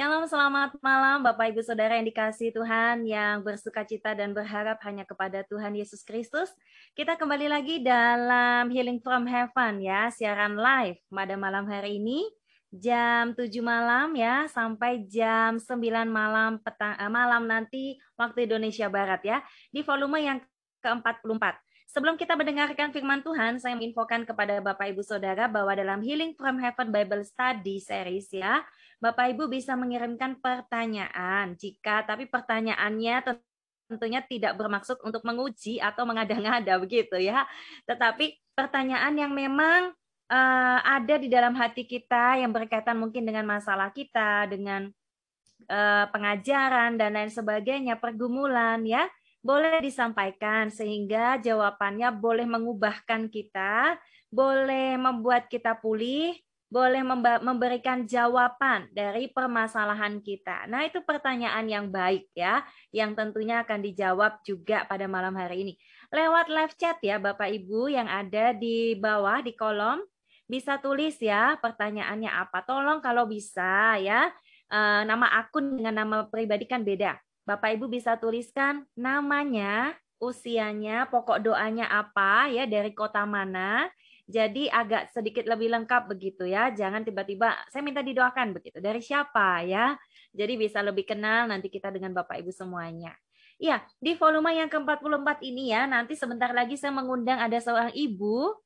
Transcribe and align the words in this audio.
Shalom, 0.00 0.24
selamat 0.24 0.80
malam 0.80 1.20
Bapak 1.20 1.52
Ibu 1.52 1.60
Saudara 1.60 1.92
yang 2.00 2.08
dikasih 2.08 2.56
Tuhan 2.56 3.04
yang 3.04 3.44
bersuka 3.44 3.84
cita 3.84 4.16
dan 4.16 4.32
berharap 4.32 4.80
hanya 4.80 5.04
kepada 5.04 5.44
Tuhan 5.44 5.76
Yesus 5.76 6.00
Kristus. 6.08 6.48
Kita 6.96 7.20
kembali 7.20 7.52
lagi 7.52 7.84
dalam 7.84 8.72
Healing 8.72 9.04
from 9.04 9.28
Heaven 9.28 9.84
ya, 9.84 10.08
siaran 10.08 10.56
live 10.56 10.96
pada 11.12 11.36
malam 11.36 11.68
hari 11.68 12.00
ini 12.00 12.24
jam 12.72 13.36
7 13.36 13.44
malam 13.60 14.16
ya 14.16 14.48
sampai 14.48 15.04
jam 15.04 15.60
9 15.60 15.68
malam 16.08 16.56
petang, 16.64 16.96
eh, 16.96 17.12
malam 17.12 17.44
nanti 17.44 18.00
waktu 18.16 18.48
Indonesia 18.48 18.88
Barat 18.88 19.20
ya 19.20 19.44
di 19.68 19.84
volume 19.84 20.16
yang 20.24 20.40
ke-44. 20.80 21.60
Sebelum 21.90 22.14
kita 22.14 22.38
mendengarkan 22.38 22.94
firman 22.94 23.18
Tuhan, 23.18 23.58
saya 23.58 23.74
menginfokan 23.74 24.22
kepada 24.22 24.62
Bapak 24.62 24.94
Ibu 24.94 25.02
Saudara 25.02 25.50
bahwa 25.50 25.74
dalam 25.74 25.98
Healing 25.98 26.38
from 26.38 26.62
Heaven 26.62 26.94
Bible 26.94 27.26
Study 27.26 27.82
series 27.82 28.30
ya, 28.30 28.62
Bapak 29.02 29.34
Ibu 29.34 29.50
bisa 29.50 29.74
mengirimkan 29.74 30.38
pertanyaan. 30.38 31.58
Jika 31.58 32.06
tapi 32.06 32.30
pertanyaannya 32.30 33.42
tentunya 33.90 34.22
tidak 34.22 34.54
bermaksud 34.54 35.02
untuk 35.02 35.26
menguji 35.26 35.82
atau 35.82 36.06
mengada-ngada 36.06 36.78
begitu 36.78 37.18
ya. 37.18 37.42
Tetapi 37.90 38.38
pertanyaan 38.54 39.18
yang 39.18 39.34
memang 39.34 39.90
uh, 40.30 40.78
ada 40.86 41.18
di 41.18 41.26
dalam 41.26 41.58
hati 41.58 41.90
kita 41.90 42.38
yang 42.38 42.54
berkaitan 42.54 43.02
mungkin 43.02 43.26
dengan 43.26 43.50
masalah 43.50 43.90
kita, 43.90 44.46
dengan 44.46 44.94
uh, 45.66 46.06
pengajaran 46.14 46.94
dan 46.94 47.18
lain 47.18 47.34
sebagainya, 47.34 47.98
pergumulan 47.98 48.78
ya, 48.86 49.10
boleh 49.40 49.80
disampaikan 49.80 50.68
sehingga 50.68 51.40
jawabannya 51.40 52.12
boleh 52.16 52.44
mengubahkan 52.44 53.32
kita, 53.32 53.96
boleh 54.28 55.00
membuat 55.00 55.48
kita 55.48 55.80
pulih, 55.80 56.36
boleh 56.70 57.02
memberikan 57.42 58.06
jawaban 58.06 58.86
dari 58.94 59.26
permasalahan 59.26 60.22
kita. 60.22 60.70
Nah, 60.70 60.86
itu 60.86 61.02
pertanyaan 61.02 61.66
yang 61.66 61.90
baik 61.90 62.30
ya, 62.30 62.62
yang 62.94 63.18
tentunya 63.18 63.66
akan 63.66 63.82
dijawab 63.82 64.38
juga 64.46 64.86
pada 64.86 65.10
malam 65.10 65.34
hari 65.34 65.66
ini. 65.66 65.72
Lewat 66.14 66.46
live 66.46 66.74
chat 66.78 67.02
ya 67.02 67.18
Bapak 67.18 67.50
Ibu 67.50 67.90
yang 67.90 68.06
ada 68.06 68.54
di 68.54 68.94
bawah 68.94 69.42
di 69.42 69.58
kolom 69.58 69.98
bisa 70.46 70.78
tulis 70.78 71.18
ya 71.18 71.58
pertanyaannya 71.58 72.30
apa. 72.30 72.62
Tolong 72.62 73.02
kalau 73.02 73.26
bisa 73.26 73.98
ya, 73.98 74.30
eh, 74.70 75.02
nama 75.02 75.26
akun 75.42 75.74
dengan 75.74 76.06
nama 76.06 76.16
pribadi 76.30 76.70
kan 76.70 76.86
beda. 76.86 77.18
Bapak 77.50 77.74
Ibu 77.74 77.90
bisa 77.90 78.14
tuliskan 78.14 78.86
namanya, 78.94 79.98
usianya, 80.22 81.10
pokok 81.10 81.42
doanya 81.42 81.90
apa 81.90 82.46
ya 82.46 82.70
dari 82.70 82.94
kota 82.94 83.26
mana 83.26 83.90
jadi 84.30 84.70
agak 84.70 85.10
sedikit 85.10 85.44
lebih 85.50 85.74
lengkap 85.74 86.06
begitu 86.06 86.46
ya. 86.46 86.70
Jangan 86.70 87.02
tiba-tiba 87.02 87.50
saya 87.66 87.82
minta 87.82 87.98
didoakan 87.98 88.54
begitu. 88.54 88.78
Dari 88.78 89.02
siapa 89.02 89.66
ya? 89.66 89.98
Jadi 90.30 90.54
bisa 90.54 90.78
lebih 90.86 91.02
kenal 91.02 91.50
nanti 91.50 91.66
kita 91.66 91.90
dengan 91.90 92.14
Bapak 92.14 92.38
Ibu 92.38 92.54
semuanya. 92.54 93.10
Iya, 93.60 93.82
di 94.00 94.16
volume 94.16 94.56
yang 94.56 94.70
ke-44 94.72 95.44
ini 95.44 95.74
ya, 95.74 95.84
nanti 95.84 96.16
sebentar 96.16 96.48
lagi 96.54 96.80
saya 96.80 96.96
mengundang 96.96 97.36
ada 97.36 97.60
seorang 97.60 97.92
ibu 97.92 98.56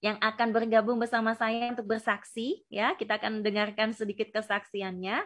yang 0.00 0.16
akan 0.24 0.48
bergabung 0.56 0.96
bersama 0.96 1.36
saya 1.36 1.68
untuk 1.68 1.84
bersaksi 1.84 2.64
ya. 2.72 2.96
Kita 2.96 3.20
akan 3.20 3.44
dengarkan 3.44 3.92
sedikit 3.92 4.32
kesaksiannya. 4.32 5.20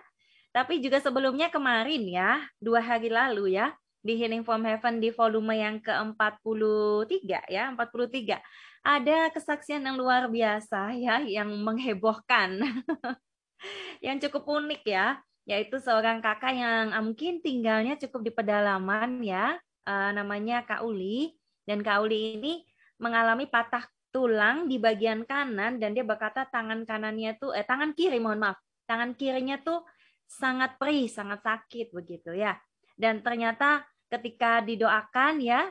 Tapi 0.57 0.81
juga 0.81 0.97
sebelumnya 1.05 1.53
kemarin 1.53 2.01
ya, 2.09 2.41
dua 2.57 2.81
hari 2.81 3.12
lalu 3.12 3.61
ya, 3.61 3.77
di 4.01 4.17
Healing 4.17 4.41
from 4.41 4.65
Heaven 4.65 5.05
di 5.05 5.13
volume 5.13 5.53
yang 5.53 5.77
ke-43 5.85 7.29
ya, 7.53 7.69
43 7.77 8.41
ada 8.87 9.29
kesaksian 9.35 9.85
yang 9.85 10.01
luar 10.01 10.33
biasa 10.33 10.97
ya 10.97 11.21
yang 11.27 11.53
menghebohkan. 11.61 12.63
yang 14.07 14.17
cukup 14.17 14.48
unik 14.48 14.83
ya, 14.89 15.21
yaitu 15.45 15.77
seorang 15.77 16.25
kakak 16.25 16.57
yang 16.57 16.95
ah, 16.95 17.05
mungkin 17.05 17.45
tinggalnya 17.45 18.01
cukup 18.01 18.25
di 18.25 18.33
pedalaman 18.33 19.20
ya, 19.20 19.61
uh, 19.85 20.11
namanya 20.17 20.63
Kak 20.64 20.86
Uli 20.86 21.36
dan 21.69 21.85
Kak 21.85 22.01
Uli 22.01 22.39
ini 22.41 22.64
mengalami 22.97 23.45
patah 23.45 23.85
tulang 24.09 24.70
di 24.70 24.80
bagian 24.80 25.29
kanan 25.29 25.77
dan 25.77 25.92
dia 25.92 26.07
berkata 26.07 26.48
tangan 26.48 26.89
kanannya 26.89 27.36
tuh 27.36 27.53
eh 27.53 27.67
tangan 27.67 27.92
kiri 27.92 28.17
mohon 28.23 28.41
maaf, 28.41 28.57
tangan 28.89 29.13
kirinya 29.19 29.61
tuh 29.61 29.83
sangat 30.27 30.77
perih, 30.77 31.07
sangat 31.09 31.42
sakit 31.42 31.95
begitu 31.95 32.35
ya. 32.35 32.59
Dan 32.98 33.23
ternyata 33.23 33.87
ketika 34.11 34.63
didoakan 34.63 35.42
ya 35.42 35.70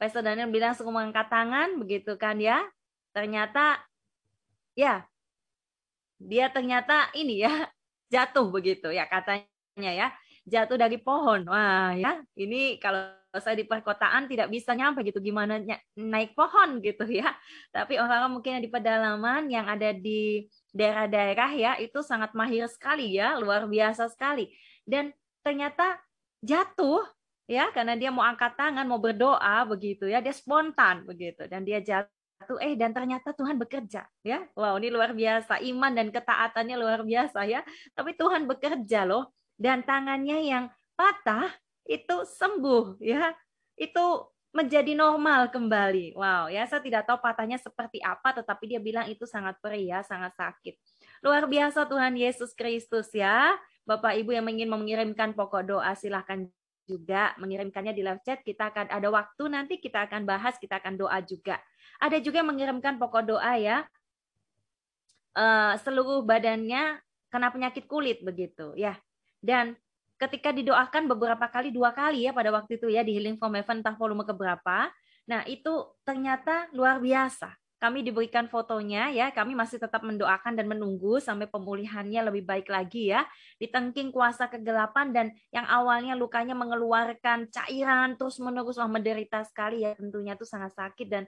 Pastor 0.00 0.24
Daniel 0.24 0.48
bilang 0.48 0.72
suka 0.72 0.88
mengangkat 0.88 1.28
tangan, 1.28 1.76
begitu 1.76 2.16
kan 2.16 2.40
ya. 2.40 2.64
Ternyata, 3.12 3.84
ya, 4.72 5.04
dia 6.16 6.48
ternyata 6.48 7.12
ini 7.12 7.44
ya, 7.44 7.68
jatuh 8.14 8.48
begitu 8.48 8.88
ya 8.88 9.04
katanya 9.04 9.44
ya. 9.92 10.08
Jatuh 10.48 10.80
dari 10.80 10.96
pohon. 10.96 11.44
Wah 11.44 11.92
ya, 11.92 12.24
ini 12.32 12.80
kalau 12.80 13.12
saya 13.36 13.60
di 13.60 13.68
perkotaan 13.68 14.24
tidak 14.24 14.48
bisa 14.48 14.72
nyampe 14.72 15.04
gitu 15.04 15.20
gimana 15.20 15.60
naik 15.92 16.32
pohon 16.32 16.80
gitu 16.80 17.04
ya. 17.20 17.36
Tapi 17.68 18.00
orang-orang 18.00 18.40
mungkin 18.40 18.56
yang 18.56 18.64
di 18.64 18.72
pedalaman 18.72 19.52
yang 19.52 19.68
ada 19.68 19.92
di 19.92 20.48
daerah-daerah 20.70 21.50
ya 21.54 21.72
itu 21.82 22.00
sangat 22.02 22.34
mahir 22.34 22.66
sekali 22.70 23.18
ya, 23.18 23.36
luar 23.38 23.66
biasa 23.66 24.10
sekali. 24.10 24.50
Dan 24.86 25.10
ternyata 25.42 25.98
jatuh 26.40 27.04
ya 27.50 27.68
karena 27.74 27.98
dia 27.98 28.14
mau 28.14 28.22
angkat 28.22 28.54
tangan 28.54 28.86
mau 28.86 29.02
berdoa 29.02 29.66
begitu 29.66 30.06
ya 30.06 30.22
dia 30.22 30.34
spontan 30.34 31.04
begitu. 31.06 31.46
Dan 31.50 31.66
dia 31.66 31.82
jatuh 31.82 32.58
eh 32.62 32.74
dan 32.78 32.94
ternyata 32.94 33.34
Tuhan 33.34 33.58
bekerja 33.58 34.06
ya. 34.22 34.46
Wow 34.54 34.78
ini 34.80 34.88
luar 34.88 35.12
biasa 35.12 35.60
iman 35.60 35.92
dan 35.92 36.08
ketaatannya 36.14 36.76
luar 36.78 37.02
biasa 37.02 37.44
ya. 37.46 37.60
Tapi 37.92 38.14
Tuhan 38.16 38.46
bekerja 38.46 39.04
loh 39.04 39.34
dan 39.60 39.84
tangannya 39.84 40.38
yang 40.46 40.64
patah 40.94 41.50
itu 41.84 42.24
sembuh 42.24 43.02
ya. 43.02 43.34
Itu 43.74 44.30
menjadi 44.50 44.98
normal 44.98 45.50
kembali 45.54 46.18
wow 46.18 46.50
ya 46.50 46.66
saya 46.66 46.82
tidak 46.82 47.06
tahu 47.06 47.22
patahnya 47.22 47.56
seperti 47.56 48.02
apa 48.02 48.34
tetapi 48.34 48.76
dia 48.76 48.80
bilang 48.82 49.06
itu 49.06 49.22
sangat 49.24 49.54
perih 49.62 49.94
ya 49.94 50.00
sangat 50.02 50.34
sakit 50.34 50.74
luar 51.22 51.46
biasa 51.46 51.86
Tuhan 51.86 52.18
Yesus 52.18 52.50
Kristus 52.58 53.14
ya 53.14 53.54
Bapak 53.86 54.14
Ibu 54.18 54.34
yang 54.34 54.46
ingin 54.46 54.70
mengirimkan 54.70 55.34
pokok 55.34 55.62
doa 55.66 55.92
silahkan 55.98 56.46
juga 56.90 57.34
mengirimkannya 57.38 57.94
di 57.94 58.02
live 58.02 58.22
chat. 58.26 58.42
Kita 58.42 58.74
akan 58.74 58.90
ada 58.90 59.08
waktu 59.14 59.42
nanti 59.46 59.78
kita 59.78 60.10
akan 60.10 60.26
bahas, 60.26 60.58
kita 60.58 60.82
akan 60.82 60.98
doa 60.98 61.18
juga. 61.22 61.62
Ada 62.02 62.18
juga 62.18 62.42
yang 62.42 62.50
mengirimkan 62.50 62.98
pokok 62.98 63.22
doa 63.30 63.54
ya. 63.54 63.86
Uh, 65.30 65.78
seluruh 65.86 66.26
badannya 66.26 66.98
kena 67.30 67.54
penyakit 67.54 67.86
kulit 67.86 68.18
begitu 68.26 68.74
ya. 68.74 68.98
Dan 69.38 69.78
ketika 70.20 70.52
didoakan 70.52 71.08
beberapa 71.08 71.48
kali, 71.48 71.72
dua 71.72 71.96
kali 71.96 72.28
ya 72.28 72.36
pada 72.36 72.52
waktu 72.52 72.76
itu 72.76 72.92
ya 72.92 73.00
di 73.00 73.16
Healing 73.16 73.40
from 73.40 73.56
Heaven 73.56 73.80
entah 73.80 73.96
volume 73.96 74.28
keberapa. 74.28 74.92
Nah 75.24 75.42
itu 75.48 75.88
ternyata 76.04 76.68
luar 76.76 77.00
biasa 77.00 77.56
kami 77.80 78.04
diberikan 78.04 78.44
fotonya 78.44 79.08
ya, 79.08 79.32
kami 79.32 79.56
masih 79.56 79.80
tetap 79.80 80.04
mendoakan 80.04 80.52
dan 80.52 80.68
menunggu 80.68 81.16
sampai 81.16 81.48
pemulihannya 81.48 82.28
lebih 82.28 82.44
baik 82.44 82.68
lagi 82.68 83.08
ya. 83.08 83.24
Ditengking 83.56 84.12
kuasa 84.12 84.52
kegelapan 84.52 85.16
dan 85.16 85.26
yang 85.48 85.64
awalnya 85.64 86.12
lukanya 86.12 86.52
mengeluarkan 86.52 87.48
cairan 87.48 88.20
terus 88.20 88.36
menerus 88.36 88.76
wah 88.76 88.84
menderita 88.84 89.40
sekali 89.48 89.80
ya 89.88 89.96
tentunya 89.96 90.36
itu 90.36 90.44
sangat 90.44 90.76
sakit 90.76 91.08
dan 91.08 91.24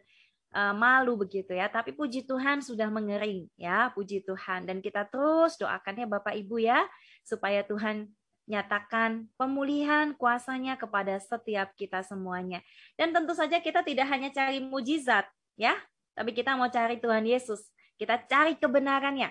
uh, 0.53 0.77
malu 0.77 1.17
begitu 1.17 1.57
ya. 1.57 1.73
Tapi 1.73 1.97
puji 1.97 2.29
Tuhan 2.29 2.61
sudah 2.61 2.93
mengering 2.93 3.49
ya, 3.57 3.89
puji 3.97 4.21
Tuhan 4.21 4.69
dan 4.69 4.85
kita 4.85 5.09
terus 5.09 5.57
doakannya 5.57 6.05
Bapak 6.05 6.37
Ibu 6.37 6.61
ya 6.61 6.85
supaya 7.25 7.65
Tuhan 7.65 8.13
nyatakan 8.47 9.31
pemulihan 9.39 10.13
kuasanya 10.19 10.75
kepada 10.75 11.19
setiap 11.23 11.73
kita 11.79 12.03
semuanya. 12.03 12.61
Dan 12.99 13.15
tentu 13.15 13.33
saja 13.33 13.63
kita 13.63 13.87
tidak 13.87 14.07
hanya 14.11 14.29
cari 14.35 14.59
mujizat 14.59 15.27
ya, 15.55 15.79
tapi 16.13 16.35
kita 16.35 16.59
mau 16.59 16.69
cari 16.69 16.99
Tuhan 16.99 17.25
Yesus. 17.25 17.63
Kita 17.97 18.19
cari 18.27 18.59
kebenarannya. 18.59 19.31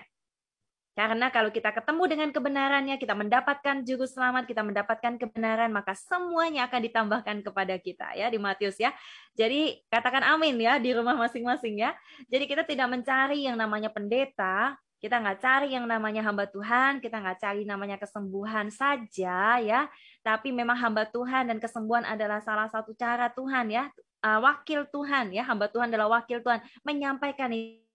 Karena 0.92 1.32
kalau 1.32 1.48
kita 1.48 1.72
ketemu 1.72 2.04
dengan 2.04 2.28
kebenarannya, 2.36 3.00
kita 3.00 3.16
mendapatkan 3.16 3.80
juru 3.80 4.04
selamat, 4.04 4.44
kita 4.44 4.60
mendapatkan 4.60 5.16
kebenaran, 5.16 5.72
maka 5.72 5.96
semuanya 5.96 6.68
akan 6.68 6.80
ditambahkan 6.84 7.36
kepada 7.40 7.80
kita 7.80 8.12
ya 8.12 8.28
di 8.28 8.36
Matius 8.36 8.76
ya. 8.76 8.92
Jadi 9.32 9.80
katakan 9.88 10.20
amin 10.20 10.60
ya 10.60 10.76
di 10.76 10.92
rumah 10.92 11.16
masing-masing 11.16 11.80
ya. 11.80 11.96
Jadi 12.28 12.44
kita 12.44 12.68
tidak 12.68 12.92
mencari 12.92 13.48
yang 13.48 13.56
namanya 13.56 13.88
pendeta, 13.88 14.76
kita 15.02 15.18
nggak 15.18 15.42
cari 15.42 15.74
yang 15.74 15.90
namanya 15.90 16.22
hamba 16.22 16.46
Tuhan, 16.46 17.02
kita 17.02 17.18
nggak 17.18 17.42
cari 17.42 17.66
namanya 17.66 17.98
kesembuhan 17.98 18.70
saja 18.70 19.58
ya. 19.58 19.90
Tapi 20.22 20.54
memang 20.54 20.78
hamba 20.78 21.02
Tuhan 21.10 21.50
dan 21.50 21.58
kesembuhan 21.58 22.06
adalah 22.06 22.38
salah 22.38 22.70
satu 22.70 22.94
cara 22.94 23.26
Tuhan 23.34 23.74
ya 23.74 23.90
uh, 24.22 24.38
wakil 24.40 24.86
Tuhan 24.88 25.34
ya 25.34 25.42
hamba 25.42 25.66
Tuhan 25.68 25.90
adalah 25.90 26.22
wakil 26.22 26.40
Tuhan 26.40 26.62
menyampaikan 26.86 27.50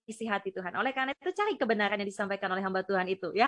isi 0.07 0.27
hati 0.27 0.51
Tuhan. 0.51 0.75
Oleh 0.75 0.91
karena 0.91 1.15
itu 1.15 1.31
cari 1.31 1.55
kebenaran 1.55 1.99
yang 1.99 2.09
disampaikan 2.11 2.51
oleh 2.51 2.63
hamba 2.63 2.83
Tuhan 2.83 3.07
itu 3.07 3.31
ya. 3.33 3.47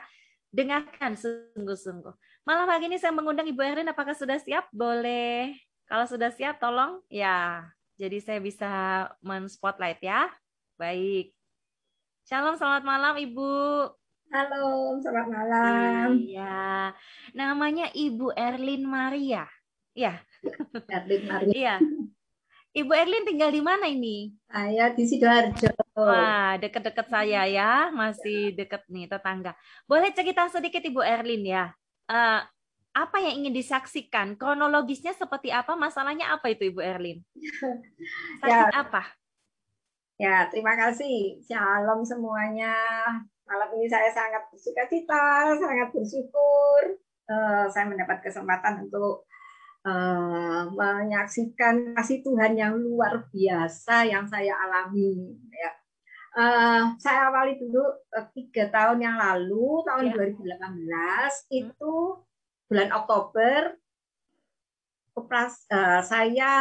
Dengarkan 0.49 1.13
sungguh-sungguh. 1.13 2.41
Malam 2.41 2.65
hari 2.65 2.89
ini 2.89 2.97
saya 2.97 3.13
mengundang 3.13 3.45
Ibu 3.45 3.61
Erin 3.61 3.85
apakah 3.85 4.17
sudah 4.17 4.41
siap? 4.41 4.65
Boleh. 4.73 5.53
Kalau 5.85 6.09
sudah 6.09 6.33
siap 6.33 6.57
tolong 6.57 7.05
ya. 7.05 7.69
Jadi 7.99 8.17
saya 8.17 8.39
bisa 8.41 8.71
men-spotlight 9.21 10.01
ya. 10.01 10.25
Baik. 10.73 11.38
Shalom, 12.29 12.53
selamat 12.61 12.85
malam 12.85 13.17
Ibu. 13.17 13.57
Halo, 14.29 14.93
selamat 15.01 15.33
malam. 15.33 16.13
Iya, 16.13 16.93
namanya 17.33 17.89
Ibu 17.89 18.37
Erlin 18.37 18.85
Maria. 18.85 19.49
Ya. 19.97 20.21
Erlin 20.93 21.25
Maria. 21.25 21.49
Iya. 21.49 21.75
Ibu 22.85 22.91
Erlin 22.93 23.25
tinggal 23.25 23.49
di 23.49 23.65
mana 23.65 23.89
ini? 23.89 24.29
Saya 24.45 24.93
di 24.93 25.09
Sidoarjo. 25.09 25.73
Wah, 25.97 26.53
deket-deket 26.61 27.09
saya 27.09 27.49
ya, 27.49 27.89
masih 27.97 28.53
deket 28.53 28.85
nih 28.93 29.09
tetangga. 29.09 29.57
Boleh 29.89 30.13
cerita 30.13 30.45
sedikit 30.53 30.85
Ibu 30.85 31.01
Erlin 31.01 31.49
ya? 31.49 31.73
Uh, 32.05 32.45
apa 32.93 33.25
yang 33.25 33.41
ingin 33.41 33.57
disaksikan? 33.57 34.37
Kronologisnya 34.37 35.17
seperti 35.17 35.49
apa? 35.49 35.73
Masalahnya 35.73 36.29
apa 36.29 36.53
itu 36.53 36.69
Ibu 36.69 36.77
Erlin? 36.77 37.25
Sakit 38.45 38.69
ya. 38.69 38.85
apa? 38.85 39.17
Ya, 40.19 40.51
terima 40.51 40.75
kasih. 40.75 41.39
Shalom 41.47 42.03
semuanya. 42.03 42.75
Malam 43.47 43.71
ini 43.79 43.87
saya 43.87 44.11
sangat 44.11 44.51
bersuka 44.51 44.83
cita, 44.91 45.55
sangat 45.55 45.95
bersyukur. 45.95 46.99
Uh, 47.23 47.63
saya 47.71 47.87
mendapat 47.87 48.19
kesempatan 48.27 48.83
untuk 48.83 49.23
uh, 49.87 50.67
menyaksikan 50.75 51.95
kasih 51.95 52.19
Tuhan 52.19 52.59
yang 52.59 52.75
luar 52.75 53.31
biasa 53.31 54.11
yang 54.11 54.27
saya 54.27 54.59
alami. 54.59 55.39
Ya. 55.55 55.71
Uh, 56.35 56.83
saya 56.99 57.31
awali 57.31 57.55
dulu 57.55 57.79
uh, 58.11 58.27
tiga 58.35 58.67
tahun 58.75 58.99
yang 58.99 59.15
lalu, 59.15 59.87
tahun 59.87 60.11
ya. 60.11 60.35
2018 60.35 60.35
hmm. 60.35 61.63
itu 61.63 61.95
bulan 62.67 62.91
Oktober 62.91 63.71
operasi 65.19 65.67
uh, 65.71 66.01
saya 66.03 66.53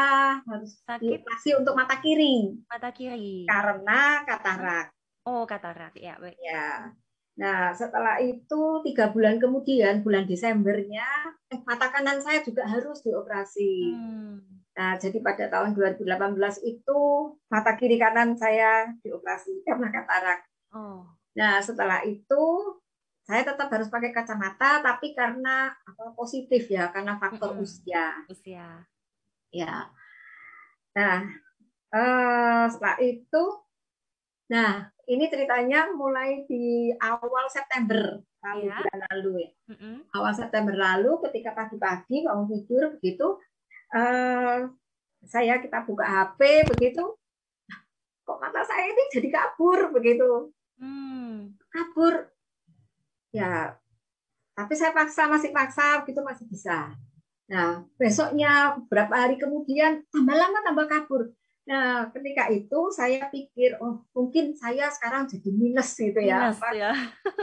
harus 0.43 0.83
Sakit. 0.83 1.23
operasi 1.23 1.51
untuk 1.59 1.75
mata 1.79 2.03
kiri. 2.03 2.59
Mata 2.67 2.91
kiri. 2.91 3.47
Karena 3.47 4.27
katarak. 4.27 4.91
Oh, 5.29 5.45
katarak. 5.47 5.95
Ya, 5.95 6.19
baik. 6.19 6.37
Ya. 6.41 6.93
Nah, 7.39 7.71
setelah 7.71 8.19
itu 8.19 8.83
tiga 8.83 9.15
bulan 9.15 9.39
kemudian, 9.39 10.03
bulan 10.03 10.27
Desembernya, 10.27 11.07
eh, 11.55 11.63
mata 11.63 11.87
kanan 11.95 12.19
saya 12.19 12.43
juga 12.43 12.67
harus 12.67 12.99
dioperasi. 13.07 13.75
Hmm. 13.95 14.43
Nah, 14.75 14.99
jadi 14.99 15.23
pada 15.23 15.47
tahun 15.47 15.75
2018 15.75 16.59
itu 16.67 17.01
mata 17.51 17.79
kiri 17.79 17.99
kanan 17.99 18.35
saya 18.35 18.91
dioperasi 19.07 19.63
karena 19.63 19.91
katarak. 19.95 20.41
Oh. 20.75 21.07
Nah, 21.39 21.63
setelah 21.63 22.03
itu 22.03 22.43
saya 23.29 23.45
tetap 23.45 23.69
harus 23.69 23.93
pakai 23.93 24.09
kacamata, 24.09 24.81
tapi 24.81 25.13
karena 25.13 25.69
apa 25.69 26.17
positif 26.17 26.65
ya, 26.73 26.89
karena 26.89 27.21
faktor 27.21 27.53
hmm. 27.53 27.61
usia. 27.61 28.25
Usia. 28.25 28.89
Ya. 29.53 29.93
Nah, 30.97 31.29
eh, 31.93 32.65
setelah 32.73 32.97
itu, 33.05 33.45
nah 34.49 34.89
ini 35.05 35.29
ceritanya 35.29 35.93
mulai 35.93 36.49
di 36.49 36.89
awal 37.05 37.53
September 37.53 38.17
lalu 38.45 38.69
ya. 38.69 38.77
bulan 38.81 38.99
lalu 39.13 39.31
ya. 39.45 39.51
Mm-hmm. 39.73 39.95
Awal 40.15 40.33
September 40.37 40.75
lalu 40.77 41.13
ketika 41.29 41.51
pagi-pagi 41.57 42.17
bangun 42.29 42.47
tidur 42.49 42.85
begitu 42.97 43.27
uh, 43.97 44.69
saya 45.27 45.59
kita 45.59 45.83
buka 45.83 46.05
HP 46.07 46.71
begitu 46.71 47.03
kok 48.23 48.39
mata 48.39 48.61
saya 48.63 48.93
ini 48.93 49.03
jadi 49.09 49.29
kabur 49.33 49.89
begitu. 49.97 50.53
Hmm. 50.77 51.57
Kabur. 51.73 52.29
Ya. 53.35 53.77
Tapi 54.59 54.75
saya 54.75 54.91
paksa 54.91 55.31
masih 55.31 55.55
paksa 55.55 56.03
begitu 56.03 56.21
masih 56.25 56.45
bisa. 56.51 56.95
Nah, 57.49 57.87
besoknya 57.97 58.77
beberapa 58.77 59.25
hari 59.25 59.41
kemudian 59.41 60.05
tambah 60.13 60.37
lama 60.37 60.59
tambah 60.61 60.87
kabur. 60.91 61.33
Nah, 61.69 62.09
ketika 62.17 62.49
itu 62.49 62.81
saya 62.93 63.29
pikir, 63.29 63.77
oh 63.81 64.05
mungkin 64.17 64.57
saya 64.57 64.89
sekarang 64.89 65.29
jadi 65.29 65.53
minus 65.53 65.97
gitu 66.01 66.17
ya. 66.21 66.49
Minus, 66.49 66.61
ya. 66.73 66.93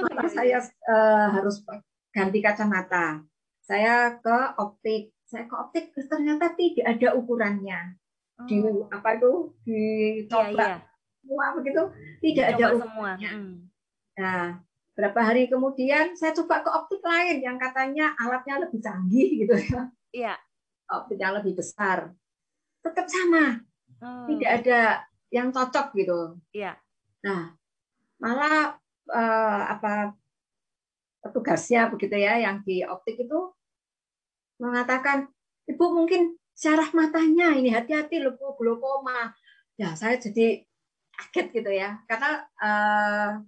Maka 0.10 0.28
saya 0.30 0.58
uh, 0.90 1.28
harus 1.30 1.62
ganti 2.10 2.42
kacamata. 2.42 3.22
Saya 3.62 4.18
ke 4.18 4.38
optik. 4.58 5.14
Saya 5.26 5.50
ke 5.50 5.56
optik, 5.58 5.94
ternyata 5.94 6.54
tidak 6.54 6.86
ada 6.86 7.18
ukurannya. 7.18 7.98
Oh. 8.42 8.46
Di 8.50 8.58
apa 8.94 9.10
itu 9.18 9.32
di 9.64 9.82
coba 10.28 10.52
iya, 10.52 10.66
iya. 10.68 10.78
semua 11.24 11.46
begitu 11.56 11.82
tidak 12.20 12.46
Dicoba 12.52 12.58
ada 12.58 12.66
ukurannya. 12.76 13.30
Semua. 13.30 13.42
Hmm. 13.42 13.56
Nah, 14.16 14.44
berapa 14.96 15.20
hari 15.20 15.52
kemudian 15.52 16.16
saya 16.16 16.32
coba 16.32 16.64
ke 16.64 16.72
optik 16.72 17.04
lain 17.04 17.44
yang 17.44 17.60
katanya 17.60 18.16
alatnya 18.16 18.64
lebih 18.64 18.80
canggih 18.80 19.30
gitu 19.44 19.56
ya. 19.60 19.82
Iya. 20.16 20.36
Optik 20.88 21.20
yang 21.20 21.36
lebih 21.36 21.60
besar. 21.60 22.16
Tetap 22.80 23.06
sama 23.12 23.60
hmm. 24.00 24.26
tidak 24.32 24.52
ada 24.64 24.82
yang 25.36 25.52
cocok 25.52 25.88
gitu. 26.00 26.40
Iya. 26.56 26.80
Nah, 27.28 27.52
malah 28.24 28.80
uh, 29.12 29.62
apa 29.68 30.16
petugasnya 31.20 31.92
begitu 31.92 32.16
ya 32.16 32.40
yang 32.40 32.64
di 32.64 32.86
optik 32.88 33.20
itu 33.20 33.52
mengatakan 34.62 35.28
ibu 35.68 35.86
mungkin 35.92 36.40
syaraf 36.56 36.96
matanya 36.96 37.52
ini 37.52 37.76
hati-hati 37.76 38.24
loh 38.24 38.40
glaukoma. 38.40 39.36
Ya 39.76 39.92
saya 39.92 40.16
jadi 40.16 40.64
kaget 41.16 41.48
gitu 41.52 41.72
ya 41.72 42.00
karena 42.08 42.48
uh, 42.64 43.44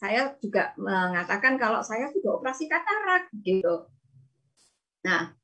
saya 0.00 0.32
juga 0.40 0.72
mengatakan 0.80 1.60
kalau 1.60 1.84
saya 1.84 2.08
sudah 2.08 2.40
operasi 2.40 2.72
katarak 2.72 3.28
gitu. 3.44 3.84
Nah, 5.04 5.36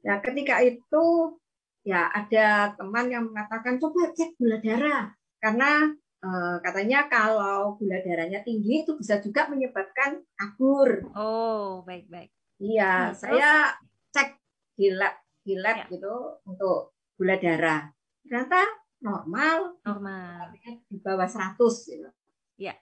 ya 0.00 0.16
ketika 0.24 0.64
itu 0.64 1.36
ya 1.84 2.08
ada 2.08 2.72
teman 2.72 3.12
yang 3.12 3.28
mengatakan 3.28 3.76
coba 3.76 4.08
cek 4.16 4.40
gula 4.40 4.64
darah 4.64 5.12
karena 5.44 5.92
eh, 6.24 6.56
katanya 6.64 7.04
kalau 7.12 7.76
gula 7.76 8.00
darahnya 8.00 8.40
tinggi 8.40 8.88
itu 8.88 8.96
bisa 8.96 9.20
juga 9.20 9.44
menyebabkan 9.52 10.24
kabur. 10.40 11.04
Oh, 11.12 11.84
baik-baik. 11.84 12.32
Iya, 12.64 13.12
hmm, 13.12 13.14
saya 13.14 13.76
cek 14.08 14.40
di 14.72 14.88
lab 14.96 15.20
di 15.44 15.52
lab 15.60 15.84
ya. 15.84 15.86
gitu 15.92 16.40
untuk 16.48 16.96
gula 17.20 17.36
darah. 17.36 17.92
Ternyata 18.24 18.64
normal. 19.04 19.84
Normal. 19.84 20.56
Di 20.88 20.96
bawah 20.96 21.28
100 21.28 21.60
gitu. 21.92 22.08
Ya. 22.56 22.72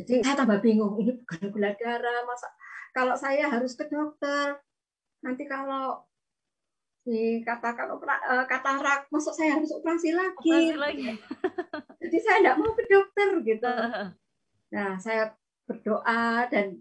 Jadi 0.00 0.24
saya 0.24 0.36
tambah 0.40 0.64
bingung, 0.64 0.96
ini 0.96 1.12
bukan 1.12 1.52
gula 1.52 1.76
darah, 1.76 2.24
masa 2.24 2.48
kalau 2.96 3.12
saya 3.14 3.52
harus 3.52 3.76
ke 3.76 3.84
dokter, 3.86 4.56
nanti 5.20 5.44
kalau 5.44 6.00
dikatakan 7.04 7.92
opera, 7.92 8.16
uh, 8.24 8.44
katarak, 8.48 9.08
masuk 9.12 9.36
saya 9.36 9.60
harus 9.60 9.68
operasi 9.76 10.16
lagi. 10.16 10.36
Operasi 10.40 10.76
lagi. 10.80 11.08
Jadi 12.02 12.16
saya 12.20 12.38
tidak 12.40 12.56
mau 12.60 12.72
ke 12.72 12.84
dokter 12.88 13.28
gitu. 13.44 13.74
Nah, 14.72 14.90
saya 14.96 15.36
berdoa 15.68 16.48
dan 16.48 16.80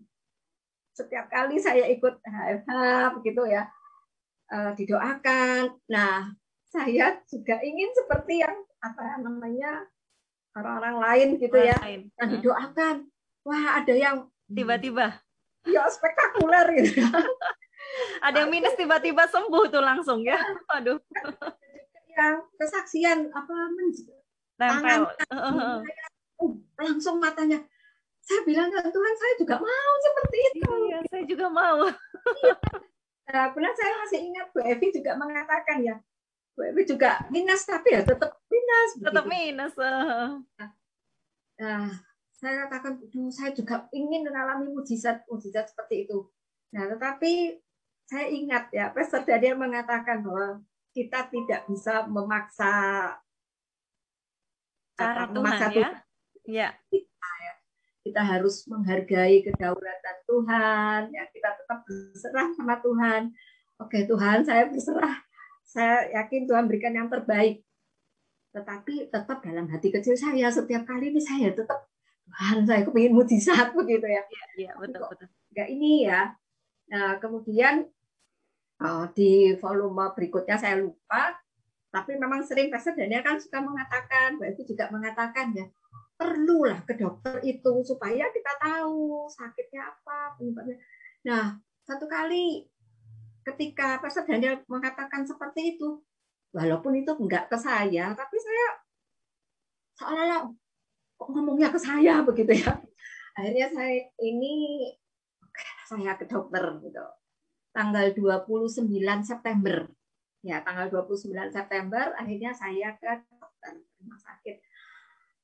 setiap 0.96 1.28
kali 1.28 1.60
saya 1.60 1.88
ikut 1.92 2.20
HFH 2.24 2.72
begitu 3.20 3.42
ya, 3.52 3.68
uh, 4.52 4.72
didoakan. 4.76 5.76
Nah, 5.92 6.32
saya 6.70 7.20
juga 7.28 7.60
ingin 7.60 7.90
seperti 7.96 8.42
yang 8.44 8.56
apa 8.80 9.20
namanya 9.20 9.84
orang-orang 10.58 10.96
lain 10.98 11.27
gitu 11.38 11.58
orang 11.58 11.70
ya, 11.70 11.77
lain. 11.82 12.01
dan 12.18 12.27
didoakan. 12.34 12.96
Wah, 13.46 13.63
ada 13.82 13.94
yang 13.94 14.27
tiba-tiba 14.50 15.22
ya 15.68 15.86
spektakuler 15.91 16.65
gitu 16.82 17.03
ada 18.25 18.38
yang 18.46 18.51
minus 18.51 18.74
tiba-tiba 18.74 19.27
sembuh 19.29 19.65
tuh 19.72 19.84
langsung 19.84 20.22
ya. 20.24 20.38
Aduh. 20.77 21.00
Yang 22.13 22.36
kesaksian 22.60 23.32
apa 23.32 23.53
tangan 24.60 25.08
uh, 25.32 25.79
langsung 26.75 27.18
matanya. 27.24 27.63
Saya 28.20 28.46
bilang 28.46 28.70
ke 28.70 28.77
Tuhan, 28.77 29.15
saya 29.18 29.34
juga 29.41 29.56
mau 29.58 29.94
seperti 30.06 30.38
itu. 30.53 30.70
Iya, 30.86 31.00
saya 31.10 31.24
juga 31.25 31.48
mau. 31.50 31.79
nah, 33.32 33.46
benar 33.56 33.74
saya 33.74 33.94
masih 34.06 34.20
ingat 34.29 34.53
Bu 34.53 34.62
Evi 34.62 34.94
juga 34.94 35.18
mengatakan 35.18 35.82
ya, 35.82 35.96
Evi 36.63 36.84
juga 36.84 37.24
minus 37.30 37.63
tapi 37.68 37.96
ya 37.96 38.01
tetap 38.04 38.39
minus. 38.51 38.89
Tetap 39.00 39.25
begitu. 39.25 39.36
minus. 39.36 39.74
Uh. 39.75 40.44
Nah, 41.60 41.92
saya 42.39 42.66
katakan, 42.66 43.04
saya 43.36 43.51
juga 43.51 43.92
ingin 43.92 44.24
mengalami 44.24 44.72
mujizat 44.72 45.28
mujizat 45.28 45.68
seperti 45.68 46.08
itu. 46.08 46.24
Nah, 46.72 46.88
tetapi 46.88 47.60
saya 48.08 48.25
ingat 48.32 48.72
ya, 48.72 48.89
Pastor 48.96 49.28
Daniel 49.28 49.60
mengatakan 49.60 50.24
bahwa 50.24 50.63
kita 50.96 51.30
tidak 51.30 51.68
bisa 51.70 52.08
memaksa 52.08 52.74
cara 54.98 55.24
Tuhan 55.30 55.36
memaksa 55.36 55.66
ya. 55.68 55.72
Tuhan. 55.75 55.94
Ya. 56.50 56.70
Kita, 56.89 57.30
ya. 57.44 57.54
kita 58.08 58.22
harus 58.24 58.56
menghargai 58.66 59.44
kedaulatan 59.46 60.18
Tuhan, 60.25 61.01
ya 61.13 61.24
kita 61.30 61.50
tetap 61.60 61.80
berserah 61.86 62.50
sama 62.56 62.75
Tuhan. 62.82 63.22
Oke 63.80 64.08
Tuhan, 64.08 64.44
saya 64.44 64.68
berserah. 64.68 65.29
Saya 65.70 66.10
yakin 66.18 66.50
Tuhan 66.50 66.66
berikan 66.66 66.98
yang 66.98 67.14
terbaik. 67.14 67.62
Tetapi 68.50 69.14
tetap 69.14 69.38
dalam 69.46 69.70
hati 69.70 69.94
kecil 69.94 70.18
saya 70.18 70.50
setiap 70.50 70.90
kali 70.90 71.14
ini 71.14 71.22
saya 71.22 71.54
tetap 71.54 71.86
Tuhan 72.26 72.66
saya 72.66 72.82
kepingin 72.82 73.14
mujizat 73.14 73.70
begitu 73.78 74.10
ya. 74.10 74.26
Iya, 74.26 74.46
ya, 74.58 74.72
betul 74.82 75.06
betul. 75.06 75.30
Enggak 75.54 75.68
ini 75.70 76.10
ya. 76.10 76.34
Nah, 76.90 77.22
kemudian 77.22 77.86
uh, 78.82 79.06
di 79.14 79.54
volume 79.62 80.10
berikutnya 80.18 80.58
saya 80.58 80.82
lupa, 80.82 81.38
tapi 81.94 82.18
memang 82.18 82.42
sering 82.42 82.74
Pastor 82.74 82.98
Daniel 82.98 83.22
kan 83.22 83.38
suka 83.38 83.62
mengatakan, 83.62 84.42
Mbak 84.42 84.50
itu 84.58 84.74
juga 84.74 84.90
mengatakan 84.90 85.54
ya, 85.54 85.70
perlulah 86.18 86.82
ke 86.82 86.98
dokter 86.98 87.46
itu 87.46 87.74
supaya 87.86 88.26
kita 88.34 88.54
tahu 88.58 89.30
sakitnya 89.30 89.86
apa 89.94 90.34
penyebabnya. 90.42 90.82
Nah, 91.30 91.62
satu 91.86 92.10
kali 92.10 92.66
ketika 93.53 93.98
Pastor 94.00 94.25
Daniel 94.25 94.62
mengatakan 94.70 95.25
seperti 95.25 95.77
itu, 95.77 96.01
walaupun 96.53 96.98
itu 96.98 97.12
enggak 97.18 97.50
ke 97.50 97.58
saya, 97.58 98.13
tapi 98.13 98.38
saya 98.38 98.68
seolah-olah 100.00 100.41
kok 101.20 101.29
ngomongnya 101.34 101.70
ke 101.74 101.79
saya 101.82 102.22
begitu 102.27 102.63
ya. 102.63 102.74
Akhirnya 103.36 103.68
saya 103.72 103.98
ini 104.22 104.86
saya 105.88 106.13
ke 106.20 106.25
dokter 106.29 106.63
gitu. 106.84 107.06
Tanggal 107.74 108.12
29 108.13 108.89
September. 109.22 109.88
Ya, 110.39 110.63
tanggal 110.63 110.88
29 110.88 111.36
September 111.51 112.15
akhirnya 112.15 112.56
saya 112.56 112.96
ke 112.96 113.27
dokter 113.27 113.75
rumah 114.00 114.15
sakit 114.15 114.63